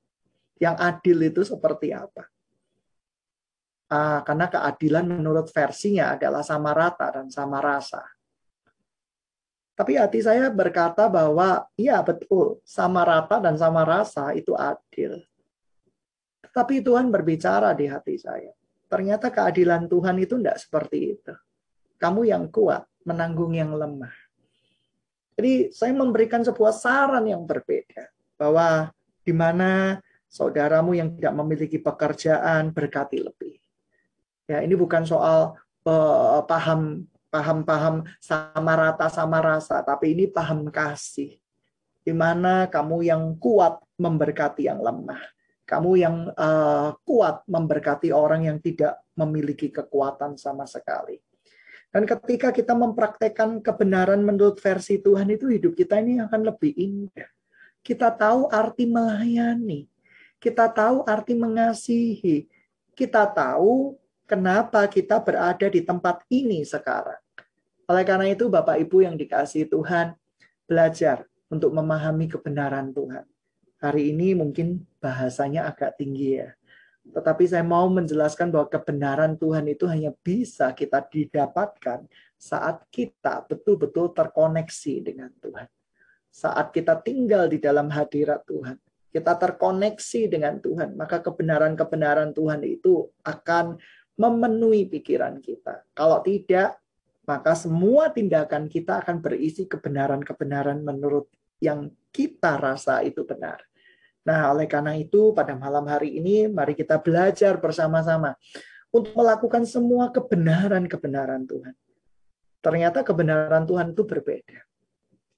Yang 0.56 0.76
adil 0.80 1.18
itu 1.28 1.42
seperti 1.44 1.92
apa? 1.92 2.32
uh, 3.94 4.20
karena 4.26 4.46
keadilan 4.50 5.06
menurut 5.06 5.48
versinya 5.54 6.18
adalah 6.18 6.42
sama 6.42 6.74
rata 6.74 7.08
dan 7.14 7.28
sama 7.30 7.62
rasa. 7.62 8.02
Tapi 9.74 9.98
hati 9.98 10.22
saya 10.22 10.54
berkata 10.54 11.10
bahwa 11.10 11.66
iya 11.74 11.98
betul, 12.06 12.62
sama 12.62 13.02
rata 13.02 13.42
dan 13.42 13.58
sama 13.58 13.82
rasa 13.82 14.30
itu 14.38 14.54
adil. 14.54 15.18
Tapi 16.54 16.86
Tuhan 16.86 17.10
berbicara 17.10 17.74
di 17.74 17.90
hati 17.90 18.14
saya. 18.22 18.54
Ternyata 18.86 19.34
keadilan 19.34 19.90
Tuhan 19.90 20.22
itu 20.22 20.38
tidak 20.38 20.62
seperti 20.62 21.18
itu. 21.18 21.34
Kamu 21.98 22.30
yang 22.30 22.54
kuat 22.54 22.86
menanggung 23.04 23.56
yang 23.56 23.72
lemah. 23.76 24.14
Jadi 25.34 25.74
saya 25.74 25.92
memberikan 25.96 26.44
sebuah 26.44 26.74
saran 26.76 27.26
yang 27.28 27.44
berbeda. 27.44 28.10
Bahwa 28.34 28.92
di 29.24 29.32
mana 29.32 30.02
saudaramu 30.28 30.98
yang 30.98 31.14
tidak 31.16 31.34
memiliki 31.38 31.78
pekerjaan 31.80 32.74
berkati 32.74 33.22
lebih 33.22 33.64
Ya, 34.44 34.60
ini 34.60 34.76
bukan 34.76 35.08
soal 35.08 35.56
uh, 35.88 36.42
paham 36.44 37.08
paham-paham 37.32 38.06
sama 38.20 38.74
rata 38.78 39.08
sama 39.10 39.40
rasa, 39.40 39.82
tapi 39.82 40.14
ini 40.14 40.28
paham 40.28 40.68
kasih. 40.68 41.40
Di 42.04 42.12
mana 42.12 42.68
kamu 42.68 43.08
yang 43.08 43.24
kuat 43.40 43.80
memberkati 43.96 44.68
yang 44.68 44.84
lemah. 44.84 45.18
Kamu 45.64 45.92
yang 45.96 46.30
uh, 46.36 46.92
kuat 47.08 47.48
memberkati 47.48 48.12
orang 48.12 48.52
yang 48.52 48.60
tidak 48.60 49.00
memiliki 49.16 49.72
kekuatan 49.72 50.36
sama 50.36 50.68
sekali. 50.68 51.24
Dan 51.94 52.10
ketika 52.10 52.50
kita 52.50 52.74
mempraktekkan 52.74 53.62
kebenaran 53.62 54.26
menurut 54.26 54.58
versi 54.58 54.98
Tuhan 54.98 55.30
itu 55.30 55.46
hidup 55.46 55.78
kita 55.78 56.02
ini 56.02 56.18
akan 56.26 56.50
lebih 56.50 56.74
indah. 56.74 57.30
Kita 57.86 58.10
tahu 58.10 58.50
arti 58.50 58.90
melayani. 58.90 59.86
Kita 60.42 60.74
tahu 60.74 61.06
arti 61.06 61.38
mengasihi. 61.38 62.50
Kita 62.98 63.30
tahu 63.30 63.94
kenapa 64.26 64.90
kita 64.90 65.22
berada 65.22 65.70
di 65.70 65.86
tempat 65.86 66.26
ini 66.34 66.66
sekarang. 66.66 67.22
Oleh 67.86 68.02
karena 68.02 68.26
itu, 68.34 68.50
Bapak 68.50 68.82
Ibu 68.82 69.06
yang 69.06 69.14
dikasih 69.14 69.70
Tuhan, 69.70 70.18
belajar 70.66 71.30
untuk 71.54 71.70
memahami 71.78 72.26
kebenaran 72.26 72.90
Tuhan. 72.90 73.30
Hari 73.78 74.16
ini 74.16 74.34
mungkin 74.34 74.82
bahasanya 74.98 75.70
agak 75.70 76.02
tinggi 76.02 76.42
ya. 76.42 76.58
Tetapi 77.04 77.44
saya 77.44 77.68
mau 77.68 77.92
menjelaskan 77.92 78.48
bahwa 78.48 78.72
kebenaran 78.72 79.36
Tuhan 79.36 79.68
itu 79.68 79.84
hanya 79.92 80.16
bisa 80.24 80.72
kita 80.72 81.04
didapatkan 81.04 82.08
saat 82.40 82.88
kita 82.88 83.44
betul-betul 83.44 84.16
terkoneksi 84.16 84.94
dengan 85.04 85.32
Tuhan. 85.44 85.68
Saat 86.32 86.72
kita 86.72 87.04
tinggal 87.04 87.52
di 87.52 87.60
dalam 87.60 87.92
hadirat 87.92 88.48
Tuhan. 88.48 88.80
Kita 89.12 89.36
terkoneksi 89.36 90.22
dengan 90.32 90.58
Tuhan. 90.64 90.96
Maka 90.96 91.20
kebenaran-kebenaran 91.22 92.32
Tuhan 92.32 92.64
itu 92.64 93.12
akan 93.22 93.78
memenuhi 94.18 94.88
pikiran 94.90 95.44
kita. 95.44 95.86
Kalau 95.94 96.24
tidak, 96.24 96.80
maka 97.24 97.56
semua 97.56 98.12
tindakan 98.12 98.68
kita 98.68 99.04
akan 99.04 99.24
berisi 99.24 99.68
kebenaran-kebenaran 99.68 100.84
menurut 100.84 101.32
yang 101.64 101.92
kita 102.12 102.60
rasa 102.60 103.00
itu 103.06 103.24
benar. 103.24 103.64
Nah, 104.24 104.56
oleh 104.56 104.68
karena 104.72 104.96
itu, 104.96 105.36
pada 105.36 105.52
malam 105.56 105.84
hari 105.88 106.16
ini, 106.16 106.48
mari 106.48 106.74
kita 106.74 107.00
belajar 107.04 107.60
bersama-sama 107.60 108.40
untuk 108.94 109.12
melakukan 109.20 109.68
semua 109.68 110.14
kebenaran-kebenaran 110.16 111.44
Tuhan. 111.44 111.76
Ternyata 112.64 113.04
kebenaran 113.04 113.68
Tuhan 113.68 113.92
itu 113.92 114.08
berbeda. 114.08 114.64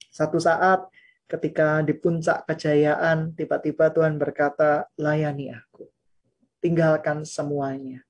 Satu 0.06 0.38
saat, 0.38 0.86
ketika 1.26 1.82
di 1.82 1.98
puncak 1.98 2.46
kejayaan, 2.46 3.34
tiba-tiba 3.34 3.90
Tuhan 3.90 4.14
berkata, 4.22 4.86
"Layani 4.94 5.50
aku, 5.50 5.90
tinggalkan 6.62 7.26
semuanya." 7.26 8.06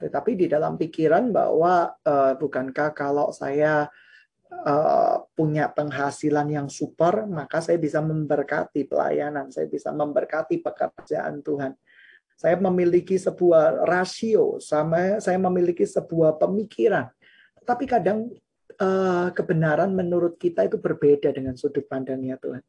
Tetapi 0.00 0.38
di 0.38 0.46
dalam 0.48 0.80
pikiran 0.80 1.28
bahwa 1.34 1.92
uh, 2.06 2.32
bukankah 2.38 2.94
kalau 2.96 3.34
saya 3.34 3.90
uh, 4.52 5.24
punya 5.36 5.68
penghasilan 5.70 6.48
yang 6.48 6.68
super, 6.68 7.28
maka 7.28 7.60
saya 7.60 7.76
bisa 7.76 8.00
memberkati 8.00 8.88
pelayanan, 8.88 9.52
saya 9.52 9.68
bisa 9.68 9.92
memberkati 9.92 10.60
pekerjaan 10.60 11.44
Tuhan. 11.44 11.72
Saya 12.38 12.54
memiliki 12.54 13.18
sebuah 13.18 13.82
rasio, 13.82 14.62
sama 14.62 15.18
saya 15.18 15.38
memiliki 15.42 15.82
sebuah 15.82 16.38
pemikiran. 16.38 17.10
Tapi 17.66 17.84
kadang 17.84 18.30
uh, 18.78 19.28
kebenaran 19.34 19.90
menurut 19.90 20.38
kita 20.38 20.70
itu 20.70 20.78
berbeda 20.78 21.34
dengan 21.34 21.58
sudut 21.58 21.84
pandangnya 21.90 22.38
Tuhan. 22.38 22.62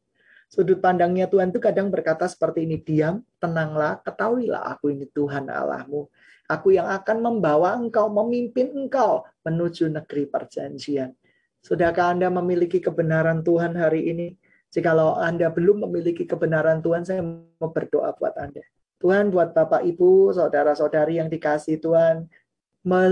Sudut 0.50 0.82
pandangnya 0.82 1.30
Tuhan 1.30 1.54
itu 1.54 1.62
kadang 1.62 1.94
berkata 1.94 2.26
seperti 2.26 2.66
ini, 2.66 2.82
diam, 2.82 3.22
tenanglah, 3.38 4.02
ketahuilah 4.02 4.66
aku 4.74 4.90
ini 4.90 5.06
Tuhan 5.06 5.46
Allahmu. 5.46 6.10
Aku 6.50 6.74
yang 6.74 6.90
akan 6.90 7.22
membawa 7.22 7.78
engkau, 7.78 8.10
memimpin 8.10 8.74
engkau 8.74 9.22
menuju 9.46 9.86
negeri 9.86 10.26
perjanjian. 10.26 11.14
Sudahkah 11.60 12.16
Anda 12.16 12.32
memiliki 12.32 12.80
kebenaran 12.80 13.44
Tuhan 13.44 13.76
hari 13.76 14.08
ini? 14.08 14.28
Jikalau 14.72 15.18
Anda 15.20 15.52
belum 15.52 15.84
memiliki 15.84 16.24
kebenaran 16.24 16.80
Tuhan, 16.80 17.04
saya 17.04 17.20
mau 17.20 17.70
berdoa 17.74 18.16
buat 18.16 18.32
Anda. 18.40 18.64
Tuhan 19.00 19.28
buat 19.28 19.52
Bapak 19.52 19.84
Ibu, 19.84 20.32
saudara-saudari 20.32 21.20
yang 21.20 21.28
dikasih 21.28 21.80
Tuhan, 21.80 22.28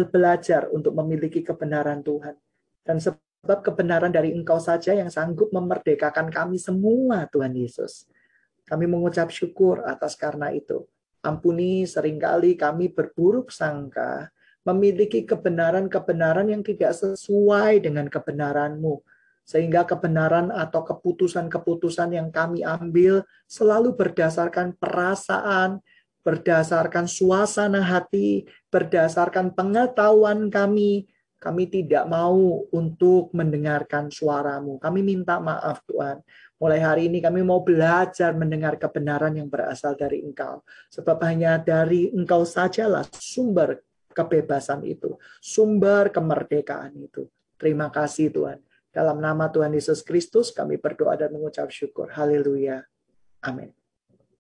belajar 0.09 0.69
untuk 0.73 0.97
memiliki 0.97 1.45
kebenaran 1.45 2.01
Tuhan. 2.01 2.37
Dan 2.85 3.01
sebab 3.01 3.61
kebenaran 3.61 4.13
dari 4.13 4.33
Engkau 4.33 4.57
saja 4.61 4.97
yang 4.97 5.13
sanggup 5.13 5.53
memerdekakan 5.53 6.33
kami 6.33 6.57
semua, 6.57 7.29
Tuhan 7.29 7.53
Yesus. 7.53 8.09
Kami 8.65 8.85
mengucap 8.85 9.29
syukur 9.33 9.85
atas 9.85 10.17
karena 10.17 10.53
itu. 10.53 10.89
Ampuni 11.25 11.85
sering 11.85 12.17
kali 12.17 12.55
kami 12.55 12.93
berburuk 12.93 13.51
sangka, 13.51 14.31
memiliki 14.67 15.25
kebenaran-kebenaran 15.25 16.51
yang 16.51 16.63
tidak 16.63 16.97
sesuai 16.97 17.83
dengan 17.83 18.11
kebenaran-Mu. 18.11 19.01
Sehingga 19.49 19.89
kebenaran 19.89 20.53
atau 20.53 20.85
keputusan-keputusan 20.85 22.13
yang 22.13 22.29
kami 22.29 22.61
ambil 22.61 23.25
selalu 23.49 23.97
berdasarkan 23.97 24.77
perasaan, 24.77 25.81
berdasarkan 26.21 27.09
suasana 27.09 27.81
hati, 27.81 28.45
berdasarkan 28.69 29.57
pengetahuan 29.57 30.53
kami. 30.53 31.09
Kami 31.39 31.71
tidak 31.71 32.05
mau 32.11 32.67
untuk 32.75 33.31
mendengarkan 33.31 34.11
suaramu. 34.11 34.77
Kami 34.83 35.01
minta 35.07 35.39
maaf 35.39 35.81
Tuhan. 35.87 36.21
Mulai 36.59 36.81
hari 36.83 37.03
ini 37.07 37.23
kami 37.23 37.47
mau 37.47 37.63
belajar 37.63 38.35
mendengar 38.35 38.75
kebenaran 38.75 39.39
yang 39.39 39.47
berasal 39.47 39.95
dari 39.95 40.27
Engkau. 40.27 40.67
Sebab 40.91 41.23
hanya 41.23 41.63
dari 41.63 42.11
Engkau 42.11 42.43
sajalah 42.43 43.07
sumber 43.15 43.88
kebebasan 44.19 44.83
itu, 44.83 45.15
sumber 45.39 46.11
kemerdekaan 46.11 46.99
itu. 46.99 47.31
Terima 47.55 47.87
kasih 47.95 48.35
Tuhan. 48.35 48.59
Dalam 48.91 49.23
nama 49.23 49.47
Tuhan 49.47 49.71
Yesus 49.71 50.03
Kristus 50.03 50.51
kami 50.51 50.75
berdoa 50.75 51.15
dan 51.15 51.31
mengucap 51.31 51.71
syukur. 51.71 52.11
Haleluya. 52.11 52.83
Amin. 53.47 53.78